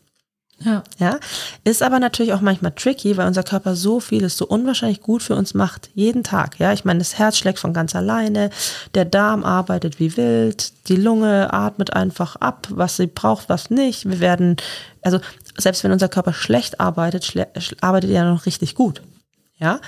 Ja. 0.62 0.82
Ja, 0.98 1.18
ist 1.64 1.82
aber 1.82 2.00
natürlich 2.00 2.34
auch 2.34 2.42
manchmal 2.42 2.72
tricky, 2.72 3.16
weil 3.16 3.26
unser 3.26 3.42
Körper 3.42 3.76
so 3.76 3.98
vieles 3.98 4.36
so 4.36 4.46
unwahrscheinlich 4.46 5.00
gut 5.00 5.22
für 5.22 5.34
uns 5.34 5.54
macht, 5.54 5.88
jeden 5.94 6.22
Tag. 6.22 6.58
Ja, 6.58 6.72
ich 6.74 6.84
meine, 6.84 6.98
das 6.98 7.18
Herz 7.18 7.38
schlägt 7.38 7.58
von 7.58 7.72
ganz 7.72 7.96
alleine, 7.96 8.50
der 8.94 9.06
Darm 9.06 9.42
arbeitet 9.42 9.98
wie 9.98 10.18
wild, 10.18 10.72
die 10.88 10.96
Lunge 10.96 11.52
atmet 11.52 11.94
einfach 11.94 12.36
ab, 12.36 12.68
was 12.70 12.96
sie 12.96 13.06
braucht, 13.06 13.48
was 13.48 13.70
nicht. 13.70 14.08
Wir 14.08 14.20
werden, 14.20 14.56
also 15.00 15.18
selbst 15.56 15.82
wenn 15.82 15.92
unser 15.92 16.08
Körper 16.08 16.34
schlecht 16.34 16.78
arbeitet, 16.78 17.24
schle 17.24 17.48
arbeitet 17.80 18.10
er 18.10 18.24
noch 18.30 18.44
richtig 18.44 18.74
gut. 18.74 19.00
Ja, 19.58 19.80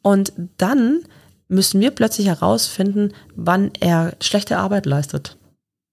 und 0.00 0.32
dann 0.56 1.00
müssen 1.48 1.80
wir 1.80 1.90
plötzlich 1.90 2.26
herausfinden, 2.26 3.12
wann 3.34 3.70
er 3.80 4.14
schlechte 4.20 4.56
Arbeit 4.56 4.86
leistet 4.86 5.36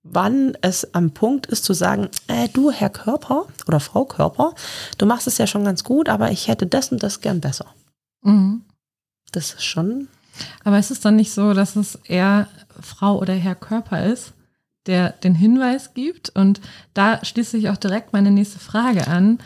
wann 0.04 0.58
es 0.62 0.94
am 0.94 1.12
Punkt 1.12 1.46
ist 1.46 1.64
zu 1.64 1.74
sagen, 1.74 2.10
äh, 2.28 2.50
du 2.50 2.72
Herr 2.72 2.90
Körper 2.90 3.48
oder 3.68 3.80
Frau 3.80 4.06
Körper, 4.06 4.54
du 4.98 5.06
machst 5.06 5.28
es 5.28 5.38
ja 5.38 5.48
schon 5.48 5.64
ganz 5.64 5.84
gut, 5.84 6.10
aber 6.10 6.32
ich 6.32 6.48
hätte 6.48 6.68
das 6.68 6.92
und 6.92 7.02
das 7.02 7.22
gern 7.22 7.42
besser. 7.42 7.66
Mhm. 8.22 8.64
Das 9.32 9.54
ist 9.54 9.64
schon, 9.64 10.10
Aber 10.64 10.80
ist 10.80 10.92
es 10.92 11.00
dann 11.00 11.16
nicht 11.16 11.32
so, 11.32 11.54
dass 11.54 11.76
es 11.76 11.96
eher 12.06 12.48
Frau 12.80 13.20
oder 13.20 13.34
Herr 13.34 13.56
Körper 13.56 14.06
ist, 14.06 14.34
der 14.86 15.12
den 15.12 15.36
Hinweis 15.36 15.94
gibt? 15.94 16.30
Und 16.30 16.62
da 16.94 17.24
schließt 17.24 17.52
sich 17.52 17.70
auch 17.70 17.78
direkt 17.78 18.14
meine 18.14 18.32
nächste 18.32 18.60
Frage 18.60 19.08
an. 19.08 19.40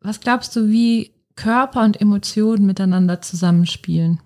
Was 0.00 0.20
glaubst 0.20 0.54
du, 0.56 0.68
wie 0.68 1.12
Körper 1.36 1.82
und 1.82 2.00
Emotionen 2.00 2.66
miteinander 2.66 3.20
zusammenspielen? 3.20 4.20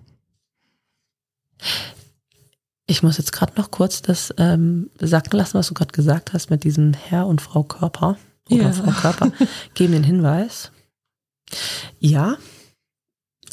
Ich 2.87 3.03
muss 3.03 3.17
jetzt 3.17 3.33
gerade 3.33 3.53
noch 3.57 3.69
kurz 3.71 4.01
das 4.01 4.33
ähm, 4.37 4.89
sacken 4.99 5.37
lassen, 5.37 5.57
was 5.57 5.67
du 5.67 5.73
gerade 5.73 5.91
gesagt 5.91 6.33
hast 6.33 6.49
mit 6.49 6.63
diesem 6.63 6.93
Herr 6.93 7.27
und 7.27 7.41
Frau 7.41 7.63
Körper 7.63 8.17
oder 8.49 8.63
Ja. 8.63 8.71
Frau 8.71 8.91
Körper. 8.91 9.31
Geben 9.73 9.93
den 9.93 10.03
Hinweis. 10.03 10.71
Ja, 11.99 12.37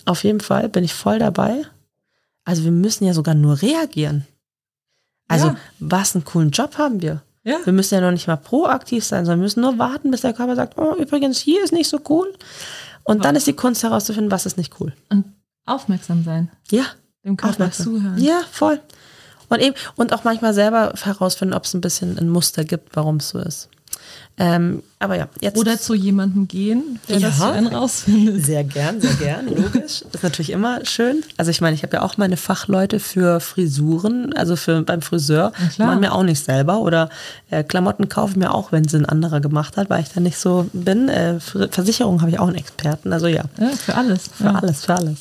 auf 0.04 0.24
jeden 0.24 0.40
Fall 0.40 0.68
bin 0.68 0.84
ich 0.84 0.94
voll 0.94 1.18
dabei. 1.18 1.62
Also 2.44 2.64
wir 2.64 2.70
müssen 2.72 3.04
ja 3.04 3.14
sogar 3.14 3.34
nur 3.34 3.60
reagieren. 3.62 4.26
Also 5.28 5.48
Ja. 5.48 5.56
was 5.80 6.14
einen 6.14 6.24
coolen 6.24 6.50
Job 6.50 6.76
haben 6.78 7.02
wir. 7.02 7.22
Ja. 7.42 7.58
Wir 7.64 7.72
müssen 7.72 7.94
ja 7.94 8.00
noch 8.00 8.10
nicht 8.12 8.26
mal 8.26 8.36
proaktiv 8.36 9.04
sein, 9.04 9.24
sondern 9.24 9.40
wir 9.40 9.44
müssen 9.44 9.60
nur 9.60 9.78
warten, 9.78 10.10
bis 10.10 10.22
der 10.22 10.32
Körper 10.32 10.56
sagt, 10.56 10.78
oh, 10.78 10.94
übrigens, 10.96 11.38
hier 11.38 11.62
ist 11.62 11.72
nicht 11.72 11.88
so 11.88 12.00
cool. 12.08 12.32
Und 13.04 13.24
dann 13.24 13.36
ist 13.36 13.46
die 13.46 13.52
Kunst 13.52 13.82
herauszufinden, 13.82 14.30
was 14.30 14.46
ist 14.46 14.56
nicht 14.56 14.80
cool. 14.80 14.94
Und 15.10 15.24
aufmerksam 15.66 16.24
sein, 16.24 16.50
Ja, 16.70 16.84
dem 17.24 17.36
Körper 17.36 17.52
aufmerksam. 17.52 17.84
zuhören. 17.84 18.18
Ja, 18.18 18.40
voll. 18.50 18.80
Und 19.54 19.60
eben, 19.60 19.74
und 19.96 20.12
auch 20.12 20.24
manchmal 20.24 20.54
selber 20.54 20.92
herausfinden, 21.02 21.54
ob 21.54 21.64
es 21.64 21.74
ein 21.74 21.80
bisschen 21.80 22.18
ein 22.18 22.28
Muster 22.28 22.64
gibt, 22.64 22.94
warum 22.96 23.16
es 23.16 23.30
so 23.30 23.38
ist. 23.38 23.68
Ähm, 24.36 24.82
aber 24.98 25.16
ja, 25.16 25.28
jetzt. 25.40 25.56
Oder 25.56 25.78
zu 25.78 25.94
jemandem 25.94 26.48
gehen, 26.48 26.98
der 27.08 27.18
Ja. 27.18 27.28
das 27.28 27.36
für 27.38 27.46
einen 27.52 27.68
rausfindet. 27.68 28.44
Sehr 28.44 28.64
gern, 28.64 29.00
sehr 29.00 29.14
gern, 29.14 29.46
logisch. 29.46 30.02
Ist 30.12 30.22
natürlich 30.24 30.50
immer 30.50 30.84
schön. 30.84 31.22
Also 31.36 31.52
ich 31.52 31.60
meine, 31.60 31.76
ich 31.76 31.84
habe 31.84 31.96
ja 31.98 32.02
auch 32.02 32.16
meine 32.16 32.36
Fachleute 32.36 32.98
für 32.98 33.38
Frisuren, 33.38 34.32
also 34.32 34.56
für 34.56 34.82
beim 34.82 35.02
Friseur. 35.02 35.52
Machen 35.78 36.00
mir 36.00 36.12
auch 36.12 36.24
nicht 36.24 36.44
selber. 36.44 36.80
Oder 36.80 37.10
äh, 37.50 37.62
Klamotten 37.62 38.08
kaufe 38.08 38.32
ich 38.32 38.36
mir 38.36 38.52
auch, 38.52 38.72
wenn 38.72 38.88
sie 38.88 38.96
ein 38.96 39.06
anderer 39.06 39.40
gemacht 39.40 39.76
hat, 39.76 39.88
weil 39.88 40.02
ich 40.02 40.08
da 40.12 40.18
nicht 40.18 40.36
so 40.38 40.68
bin. 40.72 41.08
Äh, 41.08 41.38
Versicherung 41.38 42.20
habe 42.20 42.30
ich 42.32 42.40
auch 42.40 42.48
einen 42.48 42.56
Experten. 42.56 43.12
Also 43.12 43.28
ja, 43.28 43.44
Ja, 43.60 43.68
für 43.68 43.94
alles. 43.94 44.30
für 44.36 44.44
ja. 44.44 44.54
alles, 44.56 44.84
für 44.84 44.94
alles. 44.94 45.18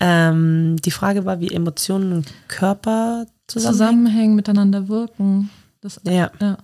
Ähm, 0.00 0.74
die 0.84 0.90
Frage 0.90 1.24
war, 1.24 1.38
wie 1.38 1.52
Emotionen 1.52 2.12
und 2.14 2.26
Körper 2.48 3.26
zusammenhängen. 3.46 3.74
Zusammenhängen, 4.06 4.34
miteinander 4.36 4.88
wirken. 4.88 5.50
Das, 5.80 6.00
Ja. 6.04 6.30
ja. 6.40 6.58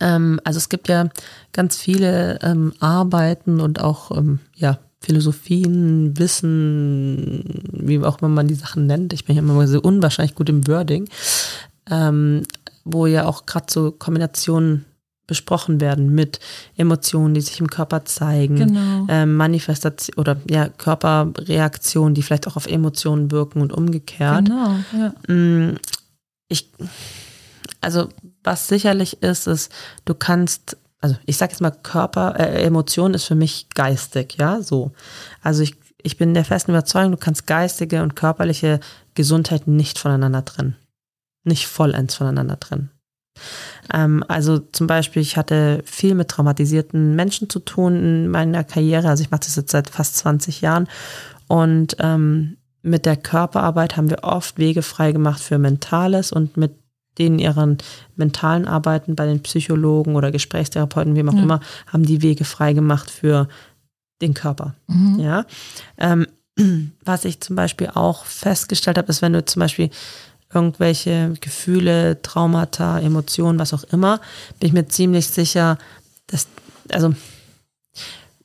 Ähm, 0.00 0.40
also 0.44 0.58
es 0.58 0.68
gibt 0.68 0.88
ja 0.88 1.08
ganz 1.52 1.76
viele 1.76 2.38
ähm, 2.42 2.72
Arbeiten 2.80 3.60
und 3.60 3.80
auch 3.80 4.16
ähm, 4.16 4.38
ja, 4.54 4.78
Philosophien, 5.00 6.16
Wissen, 6.18 7.44
wie 7.72 8.00
auch 8.04 8.18
immer 8.20 8.28
man 8.28 8.46
die 8.46 8.54
Sachen 8.54 8.86
nennt. 8.86 9.12
Ich 9.12 9.24
bin 9.24 9.34
ja 9.36 9.42
immer 9.42 9.66
so 9.66 9.80
unwahrscheinlich 9.80 10.36
gut 10.36 10.48
im 10.48 10.66
Wording, 10.68 11.08
ähm, 11.90 12.42
wo 12.84 13.06
ja 13.06 13.26
auch 13.26 13.46
gerade 13.46 13.66
so 13.68 13.90
Kombinationen 13.90 14.84
besprochen 15.26 15.80
werden 15.80 16.14
mit 16.14 16.40
Emotionen, 16.76 17.34
die 17.34 17.40
sich 17.40 17.58
im 17.60 17.68
Körper 17.68 18.04
zeigen, 18.04 18.56
Genau. 18.56 19.06
ähm, 19.08 19.36
Manifestation 19.36 20.18
oder 20.18 20.36
ja, 20.48 20.68
Körperreaktionen, 20.68 22.14
die 22.14 22.22
vielleicht 22.22 22.46
auch 22.46 22.56
auf 22.56 22.66
Emotionen 22.66 23.30
wirken 23.30 23.60
und 23.60 23.72
umgekehrt. 23.72 24.44
Genau, 24.44 24.74
ja. 24.96 25.14
Ich, 26.52 26.70
also 27.80 28.08
was 28.44 28.68
sicherlich 28.68 29.22
ist, 29.22 29.46
ist, 29.46 29.72
du 30.04 30.14
kannst, 30.14 30.76
also 31.00 31.16
ich 31.26 31.36
sage 31.36 31.52
jetzt 31.52 31.60
mal 31.60 31.70
Körper, 31.70 32.38
äh, 32.38 32.62
Emotion 32.62 33.14
ist 33.14 33.24
für 33.24 33.34
mich 33.34 33.68
geistig, 33.74 34.36
ja, 34.38 34.60
so. 34.62 34.92
Also 35.42 35.62
ich, 35.62 35.74
ich 36.02 36.16
bin 36.16 36.34
der 36.34 36.44
festen 36.44 36.72
Überzeugung, 36.72 37.12
du 37.12 37.16
kannst 37.16 37.46
geistige 37.46 38.02
und 38.02 38.14
körperliche 38.14 38.80
Gesundheit 39.14 39.66
nicht 39.66 39.98
voneinander 39.98 40.44
trennen. 40.44 40.76
Nicht 41.44 41.66
vollends 41.66 42.14
voneinander 42.14 42.60
trennen. 42.60 42.90
Ähm, 43.92 44.24
also 44.28 44.58
zum 44.58 44.86
Beispiel, 44.86 45.22
ich 45.22 45.36
hatte 45.36 45.82
viel 45.84 46.14
mit 46.14 46.28
traumatisierten 46.28 47.16
Menschen 47.16 47.50
zu 47.50 47.60
tun 47.60 47.96
in 47.96 48.28
meiner 48.28 48.64
Karriere. 48.64 49.08
Also 49.08 49.22
ich 49.22 49.30
mache 49.30 49.40
das 49.40 49.56
jetzt 49.56 49.72
seit 49.72 49.90
fast 49.90 50.16
20 50.16 50.60
Jahren. 50.60 50.88
Und 51.48 51.96
ähm, 51.98 52.58
mit 52.82 53.06
der 53.06 53.16
Körperarbeit 53.16 53.96
haben 53.96 54.10
wir 54.10 54.24
oft 54.24 54.58
Wege 54.58 54.82
frei 54.82 55.12
gemacht 55.12 55.40
für 55.40 55.58
Mentales 55.58 56.32
und 56.32 56.56
mit 56.56 56.72
denen 57.18 57.38
ihren 57.38 57.78
mentalen 58.16 58.66
Arbeiten 58.66 59.14
bei 59.14 59.26
den 59.26 59.42
Psychologen 59.42 60.16
oder 60.16 60.32
Gesprächstherapeuten, 60.32 61.14
wem 61.14 61.28
auch 61.28 61.34
Ja. 61.34 61.42
immer, 61.42 61.60
haben 61.86 62.04
die 62.06 62.22
Wege 62.22 62.44
frei 62.44 62.72
gemacht 62.72 63.10
für 63.10 63.48
den 64.22 64.34
Körper. 64.34 64.74
Mhm. 64.88 65.18
Ja. 65.20 65.44
Ähm, 65.98 66.26
was 67.04 67.24
ich 67.24 67.40
zum 67.40 67.56
Beispiel 67.56 67.90
auch 67.92 68.24
festgestellt 68.24 68.98
habe, 68.98 69.08
ist, 69.08 69.22
wenn 69.22 69.32
du 69.34 69.44
zum 69.44 69.60
Beispiel 69.60 69.90
irgendwelche 70.54 71.34
Gefühle, 71.40 72.20
Traumata, 72.22 72.98
Emotionen, 73.00 73.58
was 73.58 73.72
auch 73.72 73.84
immer, 73.84 74.20
bin 74.60 74.68
ich 74.68 74.72
mir 74.72 74.86
ziemlich 74.88 75.26
sicher, 75.28 75.78
dass, 76.26 76.46
also, 76.90 77.14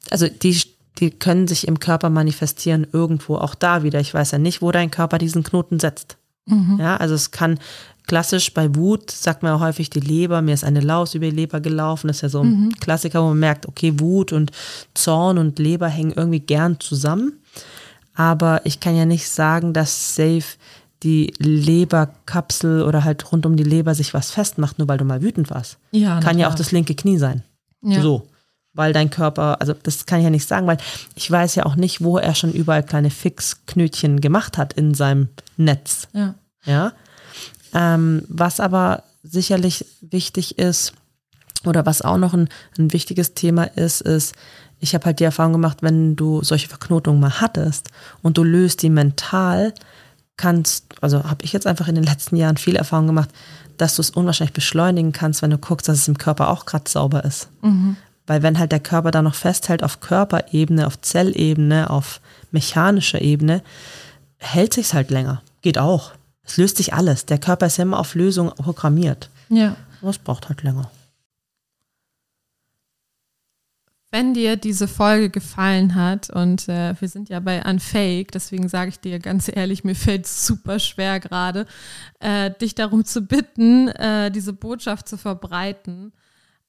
also 0.09 0.27
die, 0.27 0.61
die 0.97 1.11
können 1.11 1.47
sich 1.47 1.67
im 1.67 1.79
Körper 1.79 2.09
manifestieren, 2.09 2.87
irgendwo, 2.91 3.35
auch 3.35 3.55
da 3.55 3.83
wieder. 3.83 3.99
Ich 3.99 4.13
weiß 4.13 4.31
ja 4.31 4.37
nicht, 4.37 4.61
wo 4.61 4.71
dein 4.71 4.91
Körper 4.91 5.17
diesen 5.17 5.43
Knoten 5.43 5.79
setzt. 5.79 6.17
Mhm. 6.45 6.77
Ja, 6.79 6.97
also 6.97 7.13
es 7.13 7.31
kann 7.31 7.59
klassisch 8.07 8.53
bei 8.53 8.73
Wut, 8.75 9.11
sagt 9.11 9.43
man 9.43 9.53
ja 9.53 9.59
häufig 9.59 9.89
die 9.89 9.99
Leber, 9.99 10.41
mir 10.41 10.53
ist 10.53 10.63
eine 10.63 10.79
Laus 10.79 11.13
über 11.13 11.25
die 11.25 11.35
Leber 11.35 11.59
gelaufen, 11.59 12.07
das 12.07 12.17
ist 12.17 12.21
ja 12.21 12.29
so 12.29 12.41
ein 12.41 12.73
Klassiker, 12.79 13.21
wo 13.21 13.27
man 13.27 13.39
merkt, 13.39 13.67
okay, 13.67 13.99
Wut 13.99 14.31
und 14.31 14.51
Zorn 14.93 15.37
und 15.37 15.59
Leber 15.59 15.87
hängen 15.87 16.13
irgendwie 16.15 16.39
gern 16.39 16.79
zusammen. 16.79 17.33
Aber 18.15 18.61
ich 18.63 18.79
kann 18.79 18.95
ja 18.95 19.05
nicht 19.05 19.29
sagen, 19.29 19.73
dass 19.73 20.15
safe 20.15 20.57
die 21.03 21.33
Leberkapsel 21.37 22.81
oder 22.81 23.03
halt 23.03 23.31
rund 23.31 23.45
um 23.45 23.55
die 23.55 23.63
Leber 23.63 23.93
sich 23.93 24.13
was 24.13 24.31
festmacht, 24.31 24.79
nur 24.79 24.87
weil 24.87 24.97
du 24.97 25.05
mal 25.05 25.21
wütend 25.21 25.51
warst. 25.51 25.77
Ja, 25.91 26.19
kann 26.21 26.39
ja 26.39 26.49
auch 26.49 26.55
das 26.55 26.71
linke 26.71 26.95
Knie 26.95 27.17
sein. 27.17 27.43
Ja. 27.83 28.01
So. 28.01 28.27
Weil 28.77 28.93
dein 28.93 29.09
Körper, 29.09 29.59
also 29.59 29.73
das 29.73 30.05
kann 30.05 30.19
ich 30.19 30.23
ja 30.23 30.29
nicht 30.29 30.47
sagen, 30.47 30.67
weil 30.67 30.77
ich 31.15 31.29
weiß 31.29 31.55
ja 31.55 31.65
auch 31.65 31.75
nicht, 31.75 32.01
wo 32.01 32.17
er 32.17 32.35
schon 32.35 32.53
überall 32.53 32.83
kleine 32.83 33.09
Fixknötchen 33.09 34.21
gemacht 34.21 34.57
hat 34.57 34.73
in 34.73 34.93
seinem 34.93 35.29
Netz. 35.57 36.07
Ja. 36.13 36.35
Ja. 36.63 36.93
Ähm, 37.73 38.23
was 38.29 38.59
aber 38.59 39.03
sicherlich 39.23 39.85
wichtig 40.01 40.57
ist, 40.57 40.93
oder 41.65 41.85
was 41.85 42.01
auch 42.01 42.17
noch 42.17 42.33
ein, 42.33 42.49
ein 42.77 42.93
wichtiges 42.93 43.33
Thema 43.33 43.63
ist, 43.63 44.01
ist, 44.01 44.35
ich 44.79 44.93
habe 44.93 45.05
halt 45.05 45.19
die 45.19 45.23
Erfahrung 45.23 45.53
gemacht, 45.53 45.79
wenn 45.81 46.15
du 46.15 46.43
solche 46.43 46.67
Verknotungen 46.67 47.19
mal 47.19 47.41
hattest 47.41 47.89
und 48.21 48.37
du 48.37 48.43
löst 48.43 48.83
die 48.83 48.89
mental, 48.89 49.73
kannst, 50.37 50.85
also 51.01 51.23
habe 51.23 51.43
ich 51.43 51.51
jetzt 51.51 51.65
einfach 51.65 51.87
in 51.87 51.95
den 51.95 52.03
letzten 52.03 52.35
Jahren 52.35 52.57
viel 52.57 52.75
Erfahrung 52.75 53.07
gemacht, 53.07 53.29
dass 53.77 53.95
du 53.95 54.01
es 54.01 54.11
unwahrscheinlich 54.11 54.53
beschleunigen 54.53 55.11
kannst, 55.11 55.41
wenn 55.41 55.49
du 55.49 55.57
guckst, 55.57 55.87
dass 55.87 55.97
es 55.97 56.07
im 56.07 56.17
Körper 56.17 56.49
auch 56.49 56.65
gerade 56.65 56.89
sauber 56.89 57.25
ist. 57.25 57.49
Weil 58.27 58.43
wenn 58.43 58.59
halt 58.59 58.71
der 58.71 58.81
Körper 58.81 59.11
da 59.11 59.21
noch 59.21 59.35
festhält 59.35 59.83
auf 59.83 60.01
Körperebene, 60.01 60.85
auf 60.85 61.01
Zellebene, 61.01 61.89
auf 61.89 62.21
mechanischer 62.51 63.21
Ebene, 63.21 63.63
hält 64.37 64.73
sich's 64.73 64.93
halt 64.93 65.09
länger. 65.09 65.41
Geht 65.61 65.77
auch. 65.77 66.11
Es 66.43 66.57
löst 66.57 66.77
sich 66.77 66.93
alles. 66.93 67.25
Der 67.25 67.39
Körper 67.39 67.65
ist 67.65 67.77
ja 67.77 67.83
immer 67.83 67.99
auf 67.99 68.15
Lösung 68.15 68.49
programmiert. 68.49 69.29
ja. 69.49 69.75
Aber 69.99 70.11
es 70.11 70.19
braucht 70.19 70.47
halt 70.47 70.61
länger. 70.61 70.91
Wenn 74.11 74.33
dir 74.33 74.55
diese 74.55 74.87
Folge 74.87 75.29
gefallen 75.29 75.95
hat, 75.95 76.29
und 76.29 76.69
äh, 76.69 76.93
wir 76.99 77.09
sind 77.09 77.29
ja 77.29 77.39
bei 77.39 77.63
Unfake, 77.65 78.31
deswegen 78.31 78.69
sage 78.69 78.89
ich 78.89 78.99
dir 78.99 79.19
ganz 79.19 79.49
ehrlich, 79.53 79.83
mir 79.83 79.95
fällt 79.95 80.25
es 80.25 80.45
super 80.45 80.79
schwer 80.79 81.19
gerade, 81.19 81.65
äh, 82.19 82.51
dich 82.51 82.75
darum 82.75 83.03
zu 83.05 83.21
bitten, 83.21 83.89
äh, 83.89 84.31
diese 84.31 84.53
Botschaft 84.53 85.09
zu 85.09 85.17
verbreiten. 85.17 86.13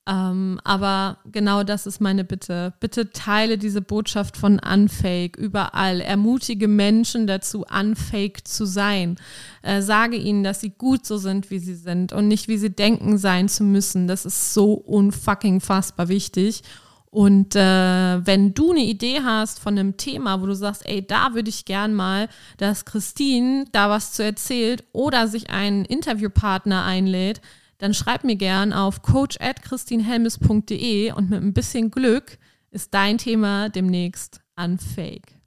Ähm, 0.09 0.59
aber 0.64 1.18
genau 1.31 1.64
das 1.64 1.87
ist 1.87 2.01
meine 2.01 2.25
Bitte. 2.25 2.73
Bitte 2.81 3.11
teile 3.11 3.59
diese 3.59 3.83
Botschaft 3.83 4.38
von 4.38 4.59
Unfake 4.59 5.37
überall. 5.37 6.01
Ermutige 6.01 6.66
Menschen 6.66 7.27
dazu, 7.27 7.66
Unfake 7.68 8.49
zu 8.49 8.64
sein. 8.64 9.16
Äh, 9.61 9.83
sage 9.83 10.16
ihnen, 10.16 10.44
dass 10.44 10.61
sie 10.61 10.71
gut 10.71 11.05
so 11.05 11.18
sind, 11.18 11.51
wie 11.51 11.59
sie 11.59 11.75
sind 11.75 12.14
und 12.14 12.27
nicht, 12.27 12.49
wie 12.49 12.57
sie 12.57 12.71
denken 12.71 13.18
sein 13.18 13.51
zu 13.51 13.64
müssen. 13.64 14.09
Das 14.09 14.25
ist 14.25 14.55
so 14.55 14.73
unfucking 14.73 15.61
fassbar 15.61 16.09
wichtig. 16.09 16.62
Und 17.11 17.55
äh, 17.55 18.27
wenn 18.27 18.55
du 18.55 18.71
eine 18.71 18.85
Idee 18.85 19.21
hast 19.23 19.59
von 19.59 19.79
einem 19.79 19.99
Thema, 19.99 20.40
wo 20.40 20.47
du 20.47 20.55
sagst, 20.55 20.87
ey, 20.87 21.07
da 21.07 21.35
würde 21.35 21.51
ich 21.51 21.66
gern 21.66 21.92
mal, 21.92 22.29
dass 22.57 22.87
Christine 22.87 23.66
da 23.73 23.90
was 23.90 24.12
zu 24.12 24.25
erzählt 24.25 24.85
oder 24.92 25.29
sich 25.29 25.51
einen 25.51 25.85
Interviewpartner 25.85 26.85
einlädt, 26.85 27.42
dann 27.79 27.95
schreib 27.95 28.25
mir 28.25 28.37
gern 28.37 28.73
auf 28.73 29.03
coach 29.03 29.37
at 29.41 29.62
christinehelmes.de 29.62 31.12
und 31.12 31.31
mit 31.31 31.43
ein 31.43 31.55
bisschen 31.55 31.91
Glück 31.91 32.38
ist 32.71 32.93
dein 32.93 33.19
Thema 33.19 33.69
demnächst 33.69 34.41
unfake. 34.57 35.38